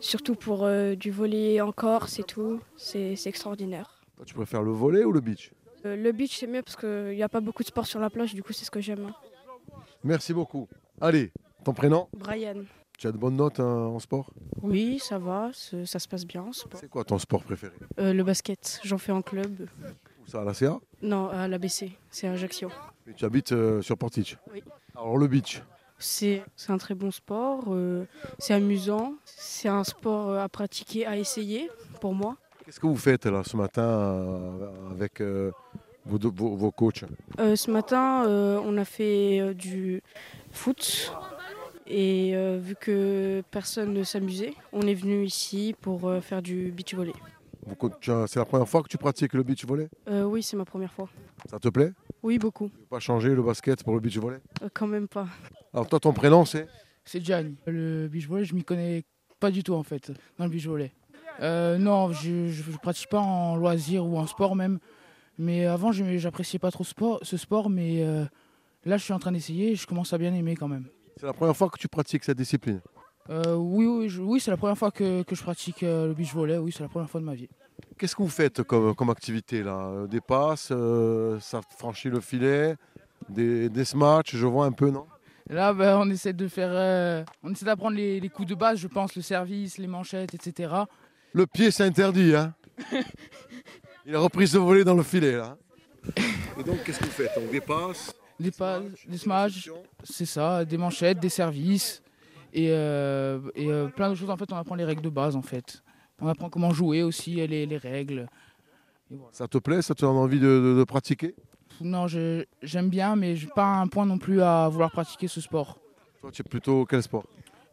surtout 0.00 0.34
pour 0.34 0.64
euh, 0.64 0.94
du 0.94 1.10
volley 1.10 1.60
en 1.62 1.72
Corse 1.72 2.18
et 2.18 2.22
tout. 2.24 2.60
C'est 2.76 3.14
extraordinaire. 3.26 4.02
Toi, 4.16 4.24
tu 4.26 4.34
préfères 4.34 4.62
le 4.62 4.72
volet 4.72 5.04
ou 5.04 5.12
le 5.12 5.20
beach? 5.20 5.52
Euh, 5.86 5.96
le 5.96 6.12
beach, 6.12 6.36
c'est 6.38 6.46
mieux 6.46 6.62
parce 6.62 6.76
qu'il 6.76 7.14
n'y 7.16 7.22
a 7.22 7.28
pas 7.28 7.40
beaucoup 7.40 7.62
de 7.62 7.68
sport 7.68 7.86
sur 7.86 7.98
la 8.00 8.10
plage, 8.10 8.34
du 8.34 8.42
coup, 8.42 8.52
c'est 8.52 8.64
ce 8.66 8.70
que 8.70 8.80
j'aime. 8.80 9.10
Merci 10.04 10.34
beaucoup. 10.34 10.68
Allez, 11.00 11.32
ton 11.64 11.72
prénom? 11.72 12.08
Brian. 12.14 12.64
Tu 12.98 13.06
as 13.06 13.12
de 13.12 13.18
bonnes 13.18 13.36
notes 13.36 13.60
hein, 13.60 13.64
en 13.64 13.98
sport? 13.98 14.30
Oui, 14.62 14.98
ça 14.98 15.18
va, 15.18 15.50
ça 15.52 15.98
se 15.98 16.08
passe 16.08 16.24
bien. 16.24 16.42
en 16.42 16.52
sport. 16.52 16.80
C'est 16.80 16.88
quoi 16.88 17.04
ton 17.04 17.18
sport 17.18 17.42
préféré? 17.42 17.74
Euh, 17.98 18.14
le 18.14 18.24
basket, 18.24 18.80
j'en 18.84 18.96
fais 18.98 19.12
en 19.12 19.20
club. 19.22 19.66
Où 20.22 20.26
ça, 20.30 20.40
à 20.40 20.44
la 20.44 20.54
CA 20.54 20.78
Non, 21.02 21.28
à 21.28 21.46
l'ABC, 21.46 21.92
c'est 22.10 22.26
à 22.26 22.32
Ajaccio. 22.32 22.70
Et 23.06 23.12
tu 23.12 23.24
habites 23.26 23.52
euh, 23.52 23.82
sur 23.82 23.98
Portic 23.98 24.38
Oui. 24.52 24.62
Alors 24.94 25.18
le 25.18 25.26
beach, 25.26 25.62
C'est 25.98 26.42
un 26.68 26.78
très 26.78 26.94
bon 26.94 27.10
sport, 27.10 27.64
euh, 27.68 28.06
c'est 28.38 28.54
amusant, 28.54 29.12
c'est 29.26 29.68
un 29.68 29.84
sport 29.84 30.34
à 30.38 30.48
pratiquer, 30.48 31.04
à 31.06 31.18
essayer 31.18 31.70
pour 32.00 32.14
moi. 32.14 32.36
qu'est-ce 32.64 32.80
que 32.80 32.86
vous 32.86 32.96
faites 32.96 33.26
là 33.26 33.42
ce 33.44 33.56
matin 33.58 34.58
avec 34.90 35.20
vos, 36.06 36.18
vos- 36.30 36.56
vos 36.56 36.70
coachs? 36.70 37.04
Ce 37.38 37.70
matin, 37.70 38.24
on 38.26 38.76
a 38.78 38.84
fait 38.86 39.54
du 39.54 40.02
foot 40.50 41.12
et 41.86 42.32
euh, 42.34 42.58
vu 42.60 42.74
que 42.74 43.42
personne 43.50 43.92
ne 43.92 44.02
s'amusait, 44.02 44.54
on 44.72 44.82
est 44.82 44.94
venu 44.94 45.24
ici 45.24 45.74
pour 45.80 46.08
euh, 46.08 46.20
faire 46.20 46.42
du 46.42 46.70
beach 46.72 46.94
volley. 46.94 47.12
C'est 48.26 48.36
la 48.36 48.44
première 48.44 48.68
fois 48.68 48.82
que 48.82 48.88
tu 48.88 48.98
pratiques 48.98 49.32
le 49.34 49.42
beach 49.42 49.64
volley? 49.64 49.88
Euh, 50.08 50.24
oui, 50.24 50.42
c'est 50.42 50.56
ma 50.56 50.64
première 50.64 50.92
fois. 50.92 51.08
Ça 51.50 51.58
te 51.58 51.68
plaît? 51.68 51.92
Oui, 52.22 52.38
beaucoup. 52.38 52.68
Tu 52.68 52.78
veux 52.80 52.86
pas 52.86 53.00
changer 53.00 53.34
le 53.34 53.42
basket 53.42 53.82
pour 53.82 53.94
le 53.94 54.00
beach 54.00 54.16
volley? 54.18 54.38
Euh, 54.62 54.68
quand 54.72 54.86
même 54.86 55.08
pas. 55.08 55.26
Alors 55.72 55.88
toi, 55.88 56.00
ton 56.00 56.12
prénom 56.12 56.44
c'est? 56.44 56.68
C'est 57.04 57.24
Gianni. 57.24 57.56
Le 57.66 58.08
beach 58.08 58.26
volley, 58.26 58.44
je 58.44 58.54
m'y 58.54 58.64
connais 58.64 59.04
pas 59.38 59.50
du 59.50 59.62
tout 59.62 59.74
en 59.74 59.82
fait, 59.82 60.12
dans 60.38 60.44
le 60.44 60.50
beach 60.50 60.66
volley. 60.66 60.92
Euh, 61.40 61.76
non, 61.76 62.12
je 62.12 62.30
ne 62.30 62.76
pratique 62.78 63.08
pas 63.08 63.20
en 63.20 63.56
loisir 63.56 64.06
ou 64.06 64.16
en 64.16 64.26
sport 64.26 64.56
même. 64.56 64.78
Mais 65.38 65.66
avant, 65.66 65.92
je- 65.92 66.16
j'appréciais 66.16 66.58
pas 66.58 66.70
trop 66.70 66.84
sport, 66.84 67.18
ce 67.22 67.36
sport, 67.36 67.68
mais 67.68 68.02
euh, 68.02 68.24
là, 68.86 68.96
je 68.96 69.04
suis 69.04 69.12
en 69.12 69.18
train 69.18 69.32
d'essayer 69.32 69.72
et 69.72 69.74
je 69.76 69.86
commence 69.86 70.14
à 70.14 70.18
bien 70.18 70.32
aimer 70.32 70.56
quand 70.56 70.68
même. 70.68 70.86
C'est 71.18 71.26
la 71.26 71.32
première 71.32 71.56
fois 71.56 71.68
que 71.70 71.78
tu 71.78 71.88
pratiques 71.88 72.24
cette 72.24 72.36
discipline. 72.36 72.80
Euh, 73.30 73.54
oui, 73.54 73.86
oui, 73.86 74.08
je- 74.08 74.20
oui 74.22 74.38
c'est 74.40 74.50
la 74.50 74.56
première 74.56 74.78
fois 74.78 74.90
que, 74.90 75.22
que 75.22 75.34
je 75.34 75.42
pratique 75.42 75.82
euh, 75.82 76.06
le 76.08 76.14
beach 76.14 76.32
volley. 76.32 76.58
Oui, 76.58 76.72
c'est 76.76 76.82
la 76.82 76.88
première 76.88 77.10
fois 77.10 77.20
de 77.20 77.24
ma 77.26 77.34
vie. 77.34 77.48
Qu'est-ce 77.98 78.14
que 78.14 78.22
vous 78.22 78.28
faites 78.28 78.62
comme, 78.62 78.94
comme 78.94 79.10
activité 79.10 79.62
là? 79.62 79.88
Euh, 79.88 80.06
Des 80.06 80.20
passes, 80.20 80.68
euh, 80.70 81.40
ça 81.40 81.60
franchit 81.78 82.08
le 82.10 82.20
filet, 82.20 82.76
des, 83.28 83.68
des 83.68 83.84
smatchs, 83.84 84.36
je 84.36 84.46
vois 84.46 84.66
un 84.66 84.72
peu, 84.72 84.90
non? 84.90 85.06
Là, 85.48 85.72
ben, 85.72 85.96
on 85.98 86.10
essaie 86.10 86.32
de 86.32 86.48
faire, 86.48 86.70
euh, 86.72 87.24
on 87.42 87.52
essaie 87.52 87.64
d'apprendre 87.64 87.96
les, 87.96 88.18
les 88.20 88.28
coups 88.28 88.48
de 88.48 88.54
base, 88.54 88.78
je 88.78 88.88
pense, 88.88 89.14
le 89.16 89.22
service, 89.22 89.78
les 89.78 89.86
manchettes, 89.86 90.34
etc. 90.34 90.72
Le 91.32 91.46
pied, 91.46 91.70
c'est 91.70 91.84
interdit, 91.84 92.34
hein? 92.34 92.52
Il 94.06 94.14
a 94.14 94.20
repris 94.20 94.46
ce 94.48 94.58
volet 94.58 94.84
dans 94.84 94.94
le 94.94 95.02
filet, 95.02 95.32
là. 95.36 95.56
Et 96.58 96.62
donc, 96.62 96.82
qu'est-ce 96.84 96.98
que 97.00 97.04
vous 97.04 97.10
faites? 97.10 97.30
Donc, 97.36 97.50
des 97.50 97.60
passes 97.60 98.12
Des 98.38 98.50
pas, 98.50 98.80
des 99.08 99.16
smash, 99.18 99.70
c'est 100.04 100.26
ça, 100.26 100.64
des 100.64 100.76
manchettes, 100.76 101.18
des 101.20 101.28
services 101.30 102.02
et, 102.52 102.68
euh, 102.70 103.40
et 103.54 103.70
euh, 103.70 103.88
plein 103.88 104.10
de 104.10 104.14
choses. 104.14 104.28
En 104.30 104.36
fait, 104.36 104.52
on 104.52 104.56
apprend 104.56 104.74
les 104.74 104.84
règles 104.84 105.02
de 105.02 105.08
base, 105.08 105.36
en 105.36 105.42
fait. 105.42 105.82
On 106.20 106.28
apprend 106.28 106.50
comment 106.50 106.72
jouer 106.72 107.02
aussi, 107.02 107.40
et 107.40 107.46
les, 107.46 107.64
les 107.66 107.76
règles. 107.78 108.26
Ça 109.32 109.46
te 109.48 109.58
plaît 109.58 109.82
Ça 109.82 109.94
te 109.94 110.00
donne 110.00 110.16
envie 110.16 110.40
de, 110.40 110.46
de- 110.46 110.78
de 110.78 110.84
pratiquer? 110.84 111.34
Non, 111.80 112.06
j'aime 112.08 112.88
bien, 112.90 113.16
mais 113.16 113.36
je 113.36 113.46
n'ai 113.46 113.52
pas 113.52 113.66
un 113.80 113.86
point 113.86 114.06
non 114.06 114.18
plus 114.18 114.40
à 114.42 114.68
vouloir 114.68 114.90
pratiquer 114.90 115.28
ce 115.28 115.40
sport. 115.40 115.78
Toi, 116.20 116.30
tu 116.32 116.42
es 116.42 116.44
plutôt 116.48 116.84
quel 116.86 117.02
sport? 117.02 117.24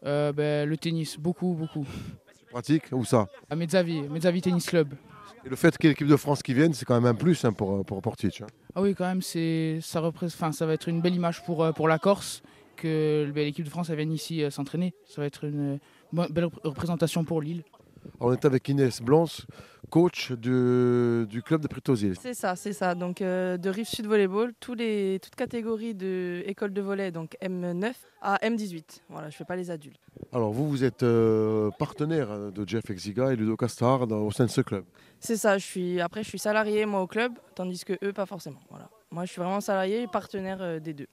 Euh, 0.05 0.31
ben, 0.33 0.67
le 0.67 0.75
tennis, 0.77 1.17
beaucoup, 1.17 1.53
beaucoup. 1.53 1.85
Tu 2.37 2.45
pratiques 2.51 2.83
Où 2.91 3.03
ça? 3.05 3.27
À 3.49 3.55
Mezzavi, 3.55 4.01
Mezzavi 4.03 4.41
Tennis 4.41 4.65
Club. 4.65 4.93
Et 5.45 5.49
le 5.49 5.55
fait 5.55 5.77
qu'il 5.77 5.85
y 5.85 5.87
ait 5.87 5.91
l'équipe 5.91 6.07
de 6.07 6.15
France 6.17 6.43
qui 6.43 6.53
vienne, 6.53 6.73
c'est 6.73 6.85
quand 6.85 6.95
même 6.95 7.05
un 7.05 7.15
plus 7.15 7.43
hein, 7.45 7.53
pour, 7.53 7.85
pour 7.85 8.01
Portich. 8.01 8.41
hein. 8.41 8.47
Ah 8.75 8.81
oui, 8.81 8.95
quand 8.95 9.05
même, 9.05 9.21
c'est, 9.21 9.79
ça, 9.81 10.01
ça 10.51 10.65
va 10.65 10.73
être 10.73 10.87
une 10.89 11.01
belle 11.01 11.15
image 11.15 11.43
pour, 11.43 11.63
euh, 11.63 11.71
la 11.87 11.99
Corse 11.99 12.41
que 12.75 13.31
l'équipe 13.35 13.63
de 13.65 13.69
France 13.69 13.89
vienne 13.91 14.11
ici 14.11 14.43
euh, 14.43 14.49
s'entraîner. 14.49 14.93
Ça 15.05 15.21
va 15.21 15.27
être 15.27 15.43
une 15.43 15.75
euh, 16.13 16.27
belle 16.29 16.45
rep- 16.45 16.59
représentation 16.63 17.23
pour 17.23 17.41
Lille. 17.41 17.63
On 18.19 18.31
est 18.33 18.45
avec 18.45 18.67
Inès 18.69 19.01
Blance, 19.01 19.45
coach 19.89 20.31
du 20.31 21.41
club 21.45 21.61
de 21.61 21.67
Prétosier. 21.67 22.13
C'est 22.19 22.33
ça, 22.33 22.55
c'est 22.55 22.73
ça. 22.73 22.95
Donc 22.95 23.21
euh, 23.21 23.57
de 23.57 23.69
Rive 23.69 23.87
Sud 23.87 24.07
Volleyball, 24.07 24.53
tous 24.59 24.73
les, 24.73 25.19
toutes 25.21 25.35
catégories 25.35 25.93
de 25.95 26.41
école 26.45 26.73
de 26.73 26.81
volley, 26.81 27.11
donc 27.11 27.35
M9 27.41 27.93
à 28.21 28.37
M18. 28.37 29.01
Voilà, 29.09 29.29
je 29.29 29.35
fais 29.35 29.45
pas 29.45 29.55
les 29.55 29.69
adultes. 29.71 29.99
Alors, 30.31 30.51
vous, 30.51 30.67
vous 30.69 30.83
êtes 30.83 31.03
euh, 31.03 31.69
partenaire 31.77 32.31
hein, 32.31 32.51
de 32.53 32.67
Jeff 32.67 32.89
Exiga 32.89 33.31
et 33.33 33.35
Ludo 33.35 33.55
Castar 33.57 34.07
dans- 34.07 34.21
au 34.21 34.31
sein 34.31 34.45
de 34.45 34.49
ce 34.49 34.61
club. 34.61 34.83
C'est 35.19 35.37
ça. 35.37 35.57
Je 35.57 35.65
suis 35.65 36.01
après 36.01 36.23
je 36.23 36.29
suis 36.29 36.39
salarié 36.39 36.85
moi 36.85 37.01
au 37.01 37.07
club, 37.07 37.33
tandis 37.55 37.83
que 37.85 37.93
eux 38.03 38.13
pas 38.13 38.25
forcément. 38.25 38.59
Voilà. 38.69 38.89
Moi 39.11 39.25
je 39.25 39.31
suis 39.31 39.41
vraiment 39.41 39.61
salarié 39.61 40.01
et 40.03 40.07
partenaire 40.07 40.59
euh, 40.61 40.79
des 40.79 40.93
deux. 40.93 41.07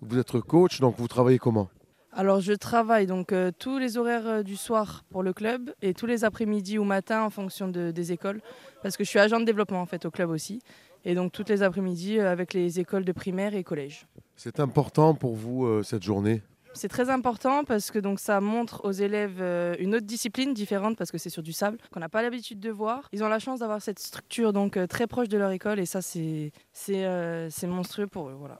Vous 0.00 0.18
êtes 0.18 0.32
coach, 0.40 0.80
donc 0.80 0.96
vous 0.98 1.06
travaillez 1.08 1.38
comment? 1.38 1.68
Alors 2.14 2.40
je 2.40 2.52
travaille 2.52 3.06
donc 3.06 3.32
euh, 3.32 3.50
tous 3.58 3.78
les 3.78 3.96
horaires 3.96 4.26
euh, 4.26 4.42
du 4.42 4.56
soir 4.56 5.02
pour 5.10 5.22
le 5.22 5.32
club 5.32 5.72
et 5.80 5.94
tous 5.94 6.04
les 6.06 6.24
après-midi 6.24 6.78
ou 6.78 6.84
matins 6.84 7.22
en 7.22 7.30
fonction 7.30 7.68
de- 7.68 7.90
des 7.90 8.12
écoles 8.12 8.42
parce 8.82 8.98
que 8.98 9.04
je 9.04 9.08
suis 9.08 9.18
agent 9.18 9.40
de 9.40 9.46
développement 9.46 9.80
en 9.80 9.86
fait 9.86 10.04
au 10.04 10.10
club 10.10 10.28
aussi 10.28 10.60
et 11.06 11.14
donc 11.14 11.32
toutes 11.32 11.48
les 11.48 11.62
après-midi 11.62 12.18
euh, 12.18 12.30
avec 12.30 12.52
les 12.52 12.78
écoles 12.80 13.06
de 13.06 13.12
primaire 13.12 13.54
et 13.54 13.64
collège. 13.64 14.06
C'est 14.36 14.60
important 14.60 15.14
pour 15.14 15.34
vous 15.34 15.82
cette 15.82 16.02
journée? 16.02 16.42
C'est 16.74 16.88
très 16.88 17.10
important 17.10 17.64
parce 17.64 17.90
que 17.90 17.98
donc 17.98 18.18
ça 18.18 18.40
montre 18.40 18.84
aux 18.84 18.92
élèves 18.92 19.42
une 19.78 19.94
autre 19.94 20.06
discipline 20.06 20.52
différente 20.54 20.96
parce 20.96 21.10
que 21.12 21.18
c'est 21.18 21.28
sur 21.30 21.42
du 21.42 21.52
sable 21.52 21.76
qu'on 21.92 22.00
n'a 22.00 22.08
pas 22.08 22.22
l'habitude 22.22 22.60
de 22.60 22.70
voir. 22.70 23.08
Ils 23.12 23.22
ont 23.22 23.28
la 23.28 23.38
chance 23.38 23.60
d'avoir 23.60 23.80
cette 23.82 23.98
structure 23.98 24.52
donc 24.52 24.78
très 24.88 25.06
proche 25.06 25.28
de 25.28 25.36
leur 25.38 25.50
école 25.50 25.78
et 25.80 25.86
ça 25.86 26.00
c'est 26.02 26.50
c'est 26.72 27.66
monstrueux 27.66 28.06
pour 28.06 28.28
eux 28.30 28.34
voilà. 28.38 28.58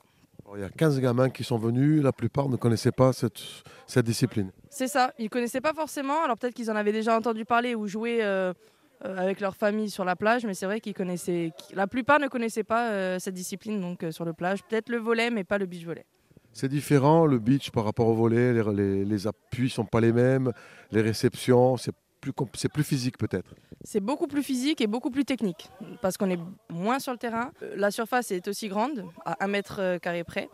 Il 0.55 0.61
y 0.61 0.63
a 0.63 0.69
15 0.69 0.99
gamins 0.99 1.29
qui 1.29 1.43
sont 1.43 1.57
venus, 1.57 2.03
la 2.03 2.11
plupart 2.11 2.49
ne 2.49 2.57
connaissaient 2.57 2.91
pas 2.91 3.13
cette, 3.13 3.41
cette 3.87 4.05
discipline. 4.05 4.51
C'est 4.69 4.87
ça, 4.87 5.13
ils 5.17 5.29
connaissaient 5.29 5.61
pas 5.61 5.73
forcément. 5.73 6.23
Alors 6.23 6.37
peut-être 6.37 6.53
qu'ils 6.53 6.69
en 6.69 6.75
avaient 6.75 6.91
déjà 6.91 7.17
entendu 7.17 7.45
parler 7.45 7.75
ou 7.75 7.87
joué 7.87 8.23
euh, 8.23 8.53
euh, 9.05 9.17
avec 9.17 9.41
leur 9.41 9.55
famille 9.55 9.89
sur 9.89 10.05
la 10.05 10.15
plage, 10.15 10.45
mais 10.45 10.53
c'est 10.53 10.65
vrai 10.65 10.79
qu'ils 10.79 10.93
connaissaient. 10.93 11.51
La 11.73 11.87
plupart 11.87 12.19
ne 12.19 12.27
connaissaient 12.27 12.63
pas 12.63 12.89
euh, 12.91 13.19
cette 13.19 13.33
discipline 13.33 13.81
donc 13.81 14.03
euh, 14.03 14.11
sur 14.11 14.23
le 14.23 14.31
plage. 14.31 14.63
Peut-être 14.63 14.87
le 14.87 14.97
volet, 14.97 15.29
mais 15.29 15.43
pas 15.43 15.57
le 15.57 15.65
beach 15.65 15.83
volley. 15.83 16.05
C'est 16.53 16.69
différent, 16.69 17.25
le 17.25 17.39
beach 17.39 17.71
par 17.71 17.83
rapport 17.83 18.07
au 18.07 18.13
volet, 18.13 18.53
les, 18.53 18.63
les, 18.73 19.03
les 19.05 19.27
appuis 19.27 19.69
sont 19.69 19.85
pas 19.85 19.99
les 19.99 20.13
mêmes, 20.13 20.53
les 20.91 21.01
réceptions, 21.01 21.75
c'est 21.75 21.93
plus, 22.23 22.45
c'est 22.53 22.71
plus 22.71 22.83
physique 22.83 23.17
peut-être. 23.17 23.53
C'est 23.83 23.99
beaucoup 23.99 24.27
plus 24.27 24.43
physique 24.43 24.79
et 24.79 24.87
beaucoup 24.87 25.11
plus 25.11 25.25
technique 25.25 25.69
parce 26.01 26.17
qu'on 26.17 26.29
est 26.29 26.39
moins 26.69 26.99
sur 26.99 27.11
le 27.11 27.17
terrain. 27.17 27.51
Euh, 27.61 27.73
La 27.75 27.91
surface 27.91 28.31
est 28.31 28.47
aussi 28.47 28.69
grande, 28.69 29.05
à 29.25 29.43
1 29.43 29.47
mètre 29.47 29.77
euh, 29.79 29.99
carré 29.99 30.23
près. 30.23 30.49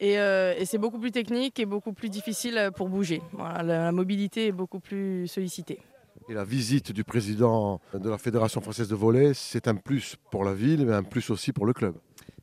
Et, 0.00 0.18
euh, 0.18 0.54
et 0.58 0.64
c'est 0.66 0.78
beaucoup 0.78 0.98
plus 0.98 1.12
technique 1.12 1.58
et 1.60 1.66
beaucoup 1.66 1.92
plus 1.92 2.10
difficile 2.10 2.70
pour 2.76 2.88
bouger. 2.88 3.22
Voilà, 3.32 3.62
la, 3.62 3.84
la 3.84 3.92
mobilité 3.92 4.48
est 4.48 4.52
beaucoup 4.52 4.80
plus 4.80 5.26
sollicitée. 5.28 5.78
Et 6.28 6.34
la 6.34 6.44
visite 6.44 6.90
du 6.92 7.04
président 7.04 7.80
de 7.94 8.10
la 8.10 8.18
Fédération 8.18 8.60
française 8.60 8.88
de 8.88 8.96
volley, 8.96 9.32
c'est 9.32 9.68
un 9.68 9.76
plus 9.76 10.16
pour 10.30 10.44
la 10.44 10.54
ville, 10.54 10.84
mais 10.84 10.92
un 10.92 11.04
plus 11.04 11.30
aussi 11.30 11.52
pour 11.52 11.66
le 11.66 11.72
club. 11.72 11.94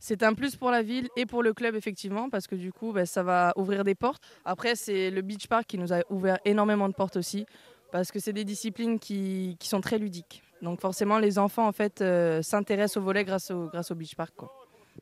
C'est 0.05 0.21
un 0.23 0.33
plus 0.33 0.57
pour 0.57 0.69
la 0.69 0.83
ville 0.83 1.07
et 1.15 1.25
pour 1.25 1.43
le 1.43 1.53
club, 1.53 1.75
effectivement, 1.75 2.29
parce 2.29 2.45
que 2.45 2.55
du 2.55 2.73
coup, 2.73 2.91
ben, 2.91 3.05
ça 3.05 3.23
va 3.23 3.53
ouvrir 3.55 3.85
des 3.85 3.95
portes. 3.95 4.21
Après, 4.43 4.75
c'est 4.75 5.09
le 5.09 5.21
Beach 5.21 5.47
Park 5.47 5.65
qui 5.65 5.77
nous 5.77 5.93
a 5.93 6.01
ouvert 6.09 6.39
énormément 6.43 6.89
de 6.89 6.93
portes 6.93 7.15
aussi, 7.15 7.45
parce 7.93 8.11
que 8.11 8.19
c'est 8.19 8.33
des 8.33 8.43
disciplines 8.43 8.97
qui, 8.97 9.55
qui 9.59 9.67
sont 9.69 9.79
très 9.79 9.99
ludiques. 9.99 10.41
Donc 10.63 10.81
forcément, 10.81 11.19
les 11.19 11.37
enfants, 11.37 11.67
en 11.67 11.71
fait, 11.71 12.01
euh, 12.01 12.41
s'intéressent 12.41 12.97
au 12.97 13.01
volet 13.01 13.23
grâce 13.23 13.51
au, 13.51 13.67
grâce 13.67 13.91
au 13.91 13.95
Beach 13.95 14.15
Park. 14.15 14.33
quoi. 14.35 14.51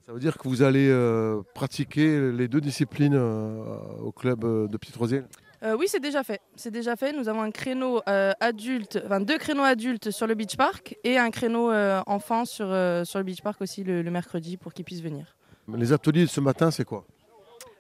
Ça 0.06 0.12
veut 0.12 0.20
dire 0.20 0.38
que 0.38 0.46
vous 0.50 0.62
allez 0.62 0.90
euh, 0.90 1.42
pratiquer 1.56 2.32
les 2.34 2.50
deux 2.50 2.60
disciplines 2.60 3.16
euh, 3.16 3.64
au 4.04 4.12
club 4.12 4.42
de 4.42 4.78
Petite 4.78 4.98
Rosière? 4.98 5.24
Euh, 5.64 5.78
oui, 5.80 5.86
c'est 5.88 6.02
déjà 6.02 6.22
fait. 6.24 6.42
C'est 6.58 6.72
déjà 6.72 6.98
fait. 6.98 7.14
Nous 7.14 7.30
avons 7.30 7.42
un 7.42 7.52
créneau 7.52 8.02
adulte, 8.06 9.02
enfin 9.06 9.22
deux 9.22 9.38
créneaux 9.38 9.64
adultes 9.64 10.12
sur 10.12 10.28
le 10.28 10.36
Beach 10.36 10.58
Park 10.58 10.98
et 11.06 11.18
un 11.18 11.32
créneau 11.32 11.72
enfant 12.08 12.44
sur, 12.44 12.68
sur 13.06 13.20
le 13.20 13.24
Beach 13.24 13.42
Park 13.42 13.62
aussi 13.62 13.86
le, 13.86 14.02
le 14.02 14.12
mercredi 14.12 14.58
pour 14.58 14.74
qu'ils 14.74 14.84
puissent 14.84 15.04
venir. 15.04 15.38
Les 15.78 15.94
ateliers 15.94 16.24
de 16.24 16.30
ce 16.30 16.42
matin, 16.42 16.72
c'est 16.72 16.84
quoi? 16.84 17.06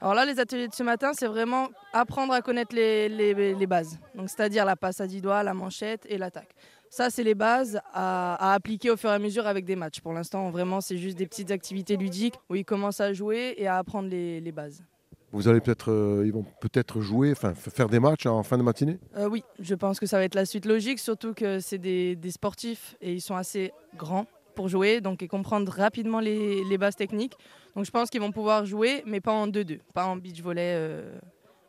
Alors 0.02 0.16
là, 0.16 0.26
les 0.26 0.40
ateliers 0.40 0.68
de 0.68 0.74
ce 0.74 0.82
matin, 0.82 1.12
c'est 1.14 1.28
vraiment 1.28 1.68
apprendre 1.94 2.34
à 2.34 2.42
connaître 2.42 2.76
les, 2.76 3.08
les- 3.08 3.54
les 3.54 3.68
bases. 3.68 4.00
Donc, 4.16 4.30
c'est-à-dire 4.30 4.66
la 4.66 4.76
passe 4.76 5.00
à 5.00 5.06
10 5.06 5.22
doigts, 5.22 5.44
la 5.44 5.54
manchette 5.54 6.06
et 6.10 6.18
l'attaque. 6.18 6.56
Ça, 6.90 7.10
c'est 7.12 7.24
les 7.24 7.36
bases 7.36 7.80
à, 7.94 8.34
à 8.52 8.54
appliquer 8.54 8.90
au 8.90 8.98
fur 8.98 9.12
et 9.12 9.14
à 9.14 9.20
mesure 9.20 9.46
avec 9.46 9.64
des 9.64 9.76
matchs. 9.76 10.02
Pour 10.02 10.14
l'instant, 10.14 10.50
vraiment, 10.50 10.82
c'est 10.82 10.98
juste 10.98 11.18
des 11.18 11.28
petites 11.28 11.52
activités 11.52 11.98
ludiques 11.98 12.34
où 12.50 12.56
ils 12.56 12.66
commencent 12.66 13.00
à 13.00 13.14
jouer 13.14 13.54
et 13.58 13.68
à 13.68 13.78
apprendre 13.78 14.10
les, 14.10 14.42
les 14.42 14.52
bases. 14.52 14.84
Vous 15.32 15.48
allez 15.48 15.62
peut-être, 15.62 15.92
euh, 15.92 16.24
ils 16.26 16.34
vont 16.34 16.46
peut-être 16.60 17.00
jouer, 17.00 17.32
enfin 17.32 17.54
faire 17.54 17.88
des 17.88 18.00
matchs 18.02 18.26
en 18.26 18.44
fin 18.44 18.58
de 18.58 18.64
matinée? 18.64 19.00
Euh, 19.16 19.30
oui, 19.30 19.44
je 19.60 19.76
pense 19.76 19.98
que 20.00 20.06
ça 20.06 20.18
va 20.18 20.26
être 20.26 20.36
la 20.36 20.46
suite 20.46 20.66
logique, 20.66 21.00
surtout 21.00 21.34
que 21.34 21.60
c'est 21.60 21.78
des, 21.78 22.18
des 22.18 22.32
sportifs 22.32 22.96
et 23.02 23.14
ils 23.14 23.22
sont 23.22 23.36
assez 23.36 23.72
grands 23.96 24.26
pour 24.54 24.68
jouer, 24.70 25.02
donc 25.02 25.22
et 25.24 25.28
comprendre 25.28 25.72
rapidement 25.72 26.20
les, 26.20 26.64
les 26.64 26.78
bases 26.78 26.96
techniques. 26.96 27.36
Donc 27.76 27.86
je 27.86 27.92
pense 27.92 28.10
qu'ils 28.10 28.22
vont 28.22 28.32
pouvoir 28.32 28.66
jouer, 28.66 29.04
mais 29.06 29.22
pas 29.22 29.32
en 29.32 29.48
2-2, 29.48 29.80
pas 29.94 30.06
en 30.06 30.16
beach 30.16 30.42
volley, 30.42 30.74
euh, 30.76 31.18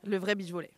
le 0.05 0.17
vrai 0.19 0.35
beach 0.35 0.51
volley. 0.51 0.71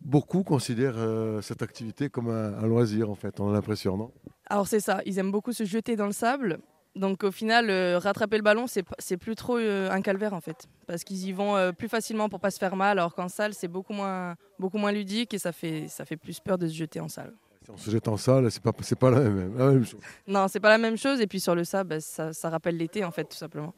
Beaucoup 0.00 0.42
considèrent 0.42 0.96
euh, 0.96 1.40
cette 1.42 1.62
activité 1.62 2.08
comme 2.08 2.28
un, 2.28 2.58
un 2.58 2.66
loisir, 2.66 3.10
en 3.10 3.14
fait, 3.14 3.38
on 3.40 3.50
a 3.50 3.52
l'impression, 3.52 3.96
non? 3.96 4.10
Alors 4.46 4.66
c'est 4.66 4.80
ça, 4.80 5.00
ils 5.06 5.18
aiment 5.18 5.30
beaucoup 5.30 5.52
se 5.52 5.64
jeter 5.64 5.96
dans 5.96 6.06
le 6.06 6.12
sable. 6.12 6.58
Donc 6.94 7.24
au 7.24 7.30
final, 7.30 7.70
euh, 7.70 7.98
rattraper 7.98 8.36
le 8.36 8.42
ballon, 8.42 8.66
c'est 8.66 9.16
plus 9.16 9.34
trop 9.34 9.56
un 9.56 10.02
calvaire 10.02 10.34
en 10.34 10.40
fait. 10.40 10.68
Parce 10.86 11.04
qu'ils 11.04 11.26
y 11.26 11.32
vont 11.32 11.72
plus 11.72 11.88
facilement 11.88 12.28
pour 12.28 12.38
pas 12.40 12.50
se 12.50 12.58
faire 12.58 12.76
mal, 12.76 12.98
alors 12.98 13.14
qu'en 13.14 13.28
salle, 13.28 13.54
c'est 13.54 13.68
beaucoup 13.68 13.94
moins, 13.94 14.34
beaucoup 14.58 14.76
moins 14.76 14.92
ludique 14.92 15.32
et 15.32 15.38
ça 15.38 15.52
fait, 15.52 15.86
ça 15.88 16.04
fait 16.04 16.18
plus 16.18 16.38
peur 16.40 16.58
de 16.58 16.66
se 16.66 16.74
jeter 16.74 17.00
en 17.00 17.08
salle. 17.08 17.32
Si 17.64 17.70
on 17.70 17.76
se 17.76 17.90
jette 17.90 18.08
en 18.08 18.16
salle, 18.16 18.50
c'est 18.50 18.62
pas, 18.62 18.72
c'est 18.80 18.98
pas 18.98 19.10
la 19.10 19.20
même, 19.20 19.56
la 19.56 19.70
même 19.70 19.84
chose. 19.84 20.00
Non, 20.26 20.48
c'est 20.48 20.60
pas 20.60 20.70
la 20.70 20.78
même 20.78 20.96
chose. 20.96 21.20
Et 21.20 21.26
puis 21.26 21.40
sur 21.40 21.54
le 21.54 21.64
sable, 21.64 21.90
bah, 21.90 22.00
ça, 22.00 22.32
ça 22.32 22.50
rappelle 22.50 22.76
l'été 22.76 23.04
en 23.04 23.10
fait, 23.10 23.24
tout 23.24 23.36
simplement. 23.36 23.72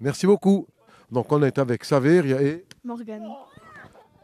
Merci 0.00 0.26
beaucoup. 0.26 0.66
Donc 1.10 1.30
on 1.32 1.42
est 1.42 1.58
avec 1.58 1.84
Saveria 1.84 2.42
et... 2.42 2.64
Morgane. 2.84 3.26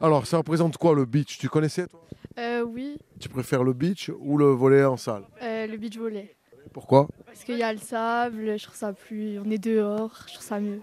Alors, 0.01 0.27
ça 0.27 0.37
représente 0.37 0.77
quoi 0.77 0.95
le 0.95 1.05
beach? 1.05 1.39
Tu 1.39 1.49
connaissais, 1.49 1.87
toi? 1.87 2.01
Euh, 2.39 2.63
oui, 2.63 2.99
Tu 3.19 3.29
préfères 3.29 3.65
le 3.65 3.73
beach 3.73 4.13
ou 4.21 4.39
le 4.39 4.47
volet 4.47 4.85
en 4.85 4.97
salle? 4.97 5.25
Euh, 5.43 5.67
le 5.67 5.77
beach 5.77 5.99
volley. 5.99 6.37
Pourquoi? 6.73 7.09
Parce 7.27 7.43
qu'il 7.43 7.57
y 7.57 7.65
a 7.65 7.73
le 7.73 7.79
sable, 7.79 8.57
je 8.57 8.63
trouve 8.63 8.77
ça 8.77 8.93
plus. 8.93 9.41
On 9.41 9.51
est 9.51 9.59
dehors, 9.59 10.25
je 10.29 10.35
trouve 10.35 10.47
ça 10.47 10.61
mieux. 10.61 10.81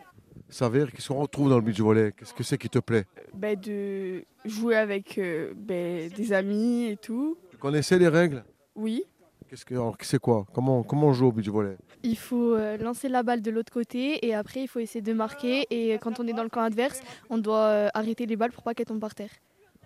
Saver, 0.50 0.86
qu'est-ce 0.94 1.08
qu'on 1.08 1.22
retrouve 1.22 1.50
dans 1.50 1.55
le 1.55 1.62
beach 1.62 1.79
volley 1.79 2.12
Qu'est-ce 2.17 2.34
que 2.34 2.44
c'est 2.44 2.58
qui 2.58 2.70
te 2.70 2.79
plaît? 2.79 3.05
Ben, 3.34 3.58
de 3.58 4.25
jouer 4.44 4.75
avec 4.75 5.17
euh, 5.17 5.53
ben, 5.55 6.10
des 6.10 6.34
amis 6.34 6.86
et 6.88 6.98
tout. 6.98 7.38
Tu 7.65 7.72
connaissais 7.72 7.98
les 7.98 8.10
règles 8.10 8.43
Oui. 8.75 9.03
Qu'est-ce 9.50 9.65
que, 9.65 9.74
alors, 9.74 9.98
c'est 10.01 10.19
quoi? 10.19 10.45
Comment, 10.53 10.84
comment 10.84 11.07
on 11.07 11.13
joue 11.13 11.25
au 11.25 11.31
beach 11.31 11.48
volley? 11.48 11.75
Il 12.03 12.15
faut 12.15 12.53
euh, 12.53 12.77
lancer 12.77 13.10
la 13.10 13.24
balle 13.24 13.41
de 13.41 13.50
l'autre 13.50 13.74
côté 13.74 14.24
et 14.24 14.36
après 14.36 14.62
il 14.62 14.67
faut 14.67 14.77
essayer 14.77 15.01
de 15.01 15.13
marquer. 15.13 15.65
Et 15.72 15.98
quand 15.98 16.19
on 16.19 16.27
est 16.27 16.34
dans 16.34 16.43
le 16.43 16.50
camp 16.50 16.62
adverse, 16.62 17.01
on 17.31 17.39
doit 17.39 17.65
euh, 17.65 17.89
arrêter 17.95 18.27
les 18.27 18.36
balles 18.36 18.51
pour 18.51 18.62
pas 18.62 18.75
qu'elles 18.75 18.86
tombent 18.86 19.00
par 19.00 19.15
terre. 19.15 19.31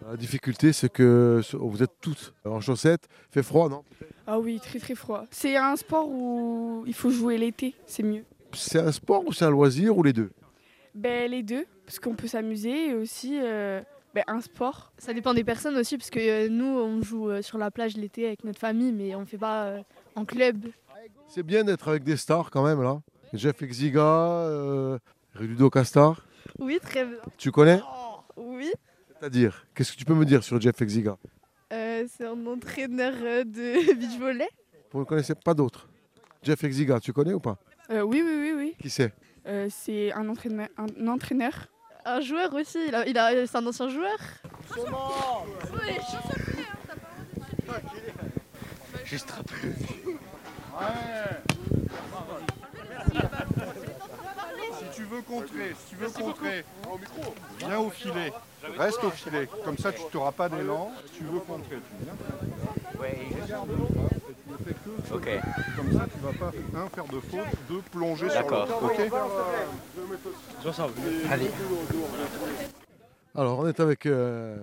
La 0.05 0.17
difficulté, 0.17 0.73
c'est 0.73 0.91
que 0.91 1.39
vous 1.53 1.81
êtes 1.81 1.93
toutes 2.01 2.33
en 2.43 2.59
chaussettes. 2.59 3.07
fait 3.31 3.43
froid, 3.43 3.69
non? 3.69 3.85
Ah 4.27 4.37
oui, 4.41 4.59
très 4.59 4.79
très 4.79 4.95
froid. 4.95 5.25
C'est 5.31 5.55
un 5.55 5.77
sport 5.77 6.09
où 6.09 6.83
il 6.85 6.93
faut 6.93 7.11
jouer 7.11 7.37
l'été, 7.37 7.75
c'est 7.85 8.03
mieux. 8.03 8.25
C'est 8.51 8.79
un 8.79 8.91
sport 8.91 9.25
ou 9.25 9.31
c'est 9.31 9.45
un 9.45 9.51
loisir 9.51 9.97
ou 9.97 10.03
les 10.03 10.11
deux? 10.11 10.31
Ben, 10.95 11.31
les 11.31 11.43
deux, 11.43 11.65
parce 11.85 11.97
qu'on 11.97 12.15
peut 12.15 12.27
s'amuser 12.27 12.89
et 12.89 12.93
aussi 12.93 13.39
euh, 13.41 13.79
ben, 14.27 14.35
un 14.35 14.41
sport. 14.41 14.91
Ça 14.97 15.13
dépend 15.13 15.33
des 15.33 15.43
personnes 15.43 15.77
aussi, 15.77 15.97
parce 15.97 16.09
que 16.09 16.19
euh, 16.19 16.49
nous, 16.49 16.65
on 16.65 17.01
joue 17.01 17.29
euh, 17.29 17.41
sur 17.41 17.57
la 17.57 17.71
plage 17.71 17.95
l'été 17.95 18.27
avec 18.27 18.43
notre 18.43 18.59
famille, 18.59 18.91
mais 18.91 19.15
on 19.15 19.21
ne 19.21 19.25
fait 19.25 19.37
pas 19.37 19.65
euh, 19.65 19.81
en 20.15 20.25
club. 20.25 20.67
C'est 21.27 21.43
bien 21.43 21.63
d'être 21.63 21.87
avec 21.87 22.03
des 22.03 22.17
stars 22.17 22.49
quand 22.51 22.63
même 22.65 22.81
là. 22.81 23.01
Jeff 23.33 23.61
Exiga, 23.61 24.01
euh, 24.01 24.97
Ludo 25.39 25.69
Castar. 25.69 26.25
Oui, 26.57 26.79
très 26.81 27.05
bien. 27.05 27.17
Tu 27.37 27.51
connais? 27.51 27.81
Oui, 28.35 28.71
C'est-à-dire, 29.19 29.65
qu'est-ce 29.75 29.91
que 29.93 29.97
tu 29.97 30.05
peux 30.05 30.15
me 30.15 30.25
dire 30.25 30.43
sur 30.43 30.59
Jeff 30.59 30.81
Exiga? 30.81 31.17
Euh, 31.71 32.05
c'est 32.09 32.25
un 32.25 32.45
entraîneur 32.47 33.13
euh, 33.21 33.43
de 33.43 33.93
beach 33.99 34.17
volley. 34.17 34.49
Vous 34.91 35.01
ne 35.01 35.05
connaissez 35.05 35.35
pas 35.35 35.53
d'autres? 35.53 35.87
Jeff 36.41 36.63
Exiga, 36.63 36.99
tu 36.99 37.13
connais 37.13 37.33
ou 37.33 37.39
pas? 37.39 37.57
Euh, 37.91 38.01
oui, 38.01 38.23
oui, 38.25 38.35
oui, 38.41 38.53
oui. 38.55 38.75
Qui 38.81 38.89
c'est? 38.89 39.13
Euh, 39.45 39.67
c'est 39.69 40.11
un 40.13 40.27
entraîneur. 40.29 40.67
Un 40.77 41.07
entraîneur. 41.07 41.67
Un 42.11 42.21
joueur 42.21 42.51
aussi, 42.55 42.79
il 42.87 42.95
a, 42.95 43.05
il 43.07 43.17
a- 43.17 43.45
c'est 43.45 43.55
un 43.57 43.67
ancien 43.67 43.87
joueur. 43.87 44.17
Juste 49.05 49.31
un 49.37 49.43
peu. 49.43 49.73
Si 54.79 54.85
tu 54.95 55.03
veux 55.03 55.21
contrer, 55.21 55.75
si 55.77 55.89
tu 55.89 55.95
veux 55.95 56.09
contrer, 56.09 56.65
viens 57.59 57.79
au 57.79 57.89
filet. 57.89 58.31
Reste 58.77 59.03
au 59.03 59.09
filet. 59.11 59.47
Comme 59.65 59.77
ça, 59.77 59.91
tu 59.91 60.01
n'auras 60.13 60.31
pas 60.31 60.49
d'élan. 60.49 60.91
Si 61.13 61.19
tu 61.19 61.23
veux 61.25 61.39
contrer, 61.39 61.77
tu 61.77 62.03
viens. 62.03 62.15
Ok. 65.11 65.29
Comme 65.75 65.91
ça, 65.93 66.05
tu 66.11 66.17
ne 66.17 66.31
vas 66.31 66.37
pas, 66.37 66.51
un, 66.75 66.89
faire 66.89 67.05
de 67.05 67.19
faute, 67.19 67.39
deux, 67.69 67.81
plonger 67.91 68.29
sur 68.29 68.39
le 68.39 68.43
D'accord. 68.43 68.83
Ok 68.83 68.99
Allez. 71.29 71.49
Alors, 73.35 73.59
on 73.59 73.67
est 73.67 73.79
avec 73.79 74.05
euh, 74.05 74.57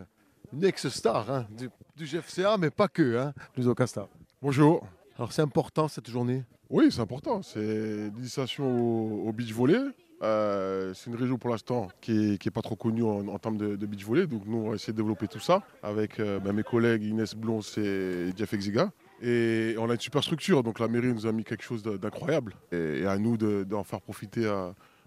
une 0.53 0.65
ex-star 0.65 1.31
hein, 1.31 1.47
du, 1.51 1.71
du 1.97 2.05
GFCA, 2.05 2.57
mais 2.59 2.71
pas 2.71 2.89
que, 2.89 3.17
hein, 3.17 3.33
Ludo 3.57 3.75
Castar. 3.75 4.09
Bonjour. 4.43 4.87
Alors, 5.17 5.33
c'est 5.33 5.43
important 5.43 5.89
cette 5.89 6.11
journée? 6.11 6.45
Oui, 6.69 6.91
c'est 6.91 7.01
important. 7.01 7.43
C'est 7.43 8.11
l'initiation 8.15 8.65
au, 8.67 9.29
au 9.29 9.33
beach 9.33 9.53
volley. 9.53 9.81
Euh, 10.23 10.95
c'est 10.95 11.11
une 11.11 11.17
région 11.17 11.37
pour 11.37 11.51
l'instant 11.51 11.89
qui 12.01 12.39
n'est 12.43 12.51
pas 12.51 12.63
trop 12.63 12.77
connue 12.77 13.03
en, 13.03 13.29
en 13.29 13.39
termes 13.39 13.57
de, 13.57 13.77
de 13.77 13.87
beach 13.87 14.05
volley. 14.05 14.27
Donc 14.27 14.43
nous, 14.47 14.59
on 14.59 14.71
va 14.71 14.75
essayer 14.77 14.93
de 14.93 14.99
développer 14.99 15.29
tout 15.29 15.41
ça 15.41 15.63
avec 15.83 16.21
euh, 16.21 16.39
bah, 16.39 16.53
mes 16.53 16.63
collègues 16.63 17.05
Inès 17.05 17.35
Blons 17.35 17.61
et 17.77 18.31
Jeff 18.37 18.53
Exiga. 18.53 18.91
Et 19.23 19.75
on 19.79 19.89
a 19.89 19.95
une 19.95 20.01
super 20.01 20.23
structure. 20.23 20.63
Donc 20.63 20.79
la 20.79 20.89
mairie 20.89 21.13
nous 21.13 21.27
a 21.27 21.33
mis 21.33 21.45
quelque 21.45 21.63
chose 21.63 21.83
d'incroyable. 21.83 22.55
Et, 22.73 23.07
à 23.07 23.19
nous 23.19 23.37
de- 23.37 23.65
d'en 23.65 23.85
faire 23.85 24.01
profiter 24.01 24.51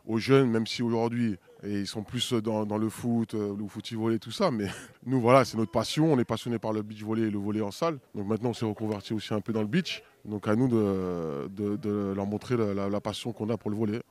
aux 0.05 0.17
jeunes, 0.17 0.49
même 0.49 0.65
si 0.65 0.81
aujourd'hui 0.81 1.37
ils 1.63 1.87
sont 1.87 2.03
plus 2.03 2.33
dans, 2.33 2.77
le 2.77 2.89
foot, 2.89 3.33
euh, 3.33 3.55
le 3.57 3.67
foot 3.67 3.91
volley, 3.93 4.17
tout 4.17 4.31
ça. 4.31 4.49
Mais 4.51 4.67
nous, 5.05 5.19
voilà, 5.19 5.45
c'est 5.45 5.57
notre 5.57 5.71
passion. 5.71 6.11
On 6.13 6.19
est 6.19 6.25
passionné 6.25 6.57
par 6.57 6.73
le 6.73 6.81
beach 6.81 7.03
volley 7.03 7.27
et 7.27 7.31
le 7.31 7.37
volley 7.37 7.61
en 7.61 7.71
salle. 7.71 7.99
Donc 8.15 8.27
maintenant, 8.27 8.49
on 8.49 8.53
s'est 8.53 8.65
reconverti 8.65 9.13
aussi 9.13 9.33
un 9.33 9.41
peu 9.41 9.53
dans 9.53 9.61
le 9.61 9.67
beach. 9.67 10.01
Donc 10.25 10.47
à 10.47 10.55
nous 10.55 10.67
de, 10.67 12.13
leur 12.13 12.25
montrer 12.25 12.55
la 12.57 13.01
passion 13.01 13.33
qu'on 13.33 13.49
a 13.49 13.57
pour 13.57 13.69
le 13.69 13.77
volley. 13.77 14.01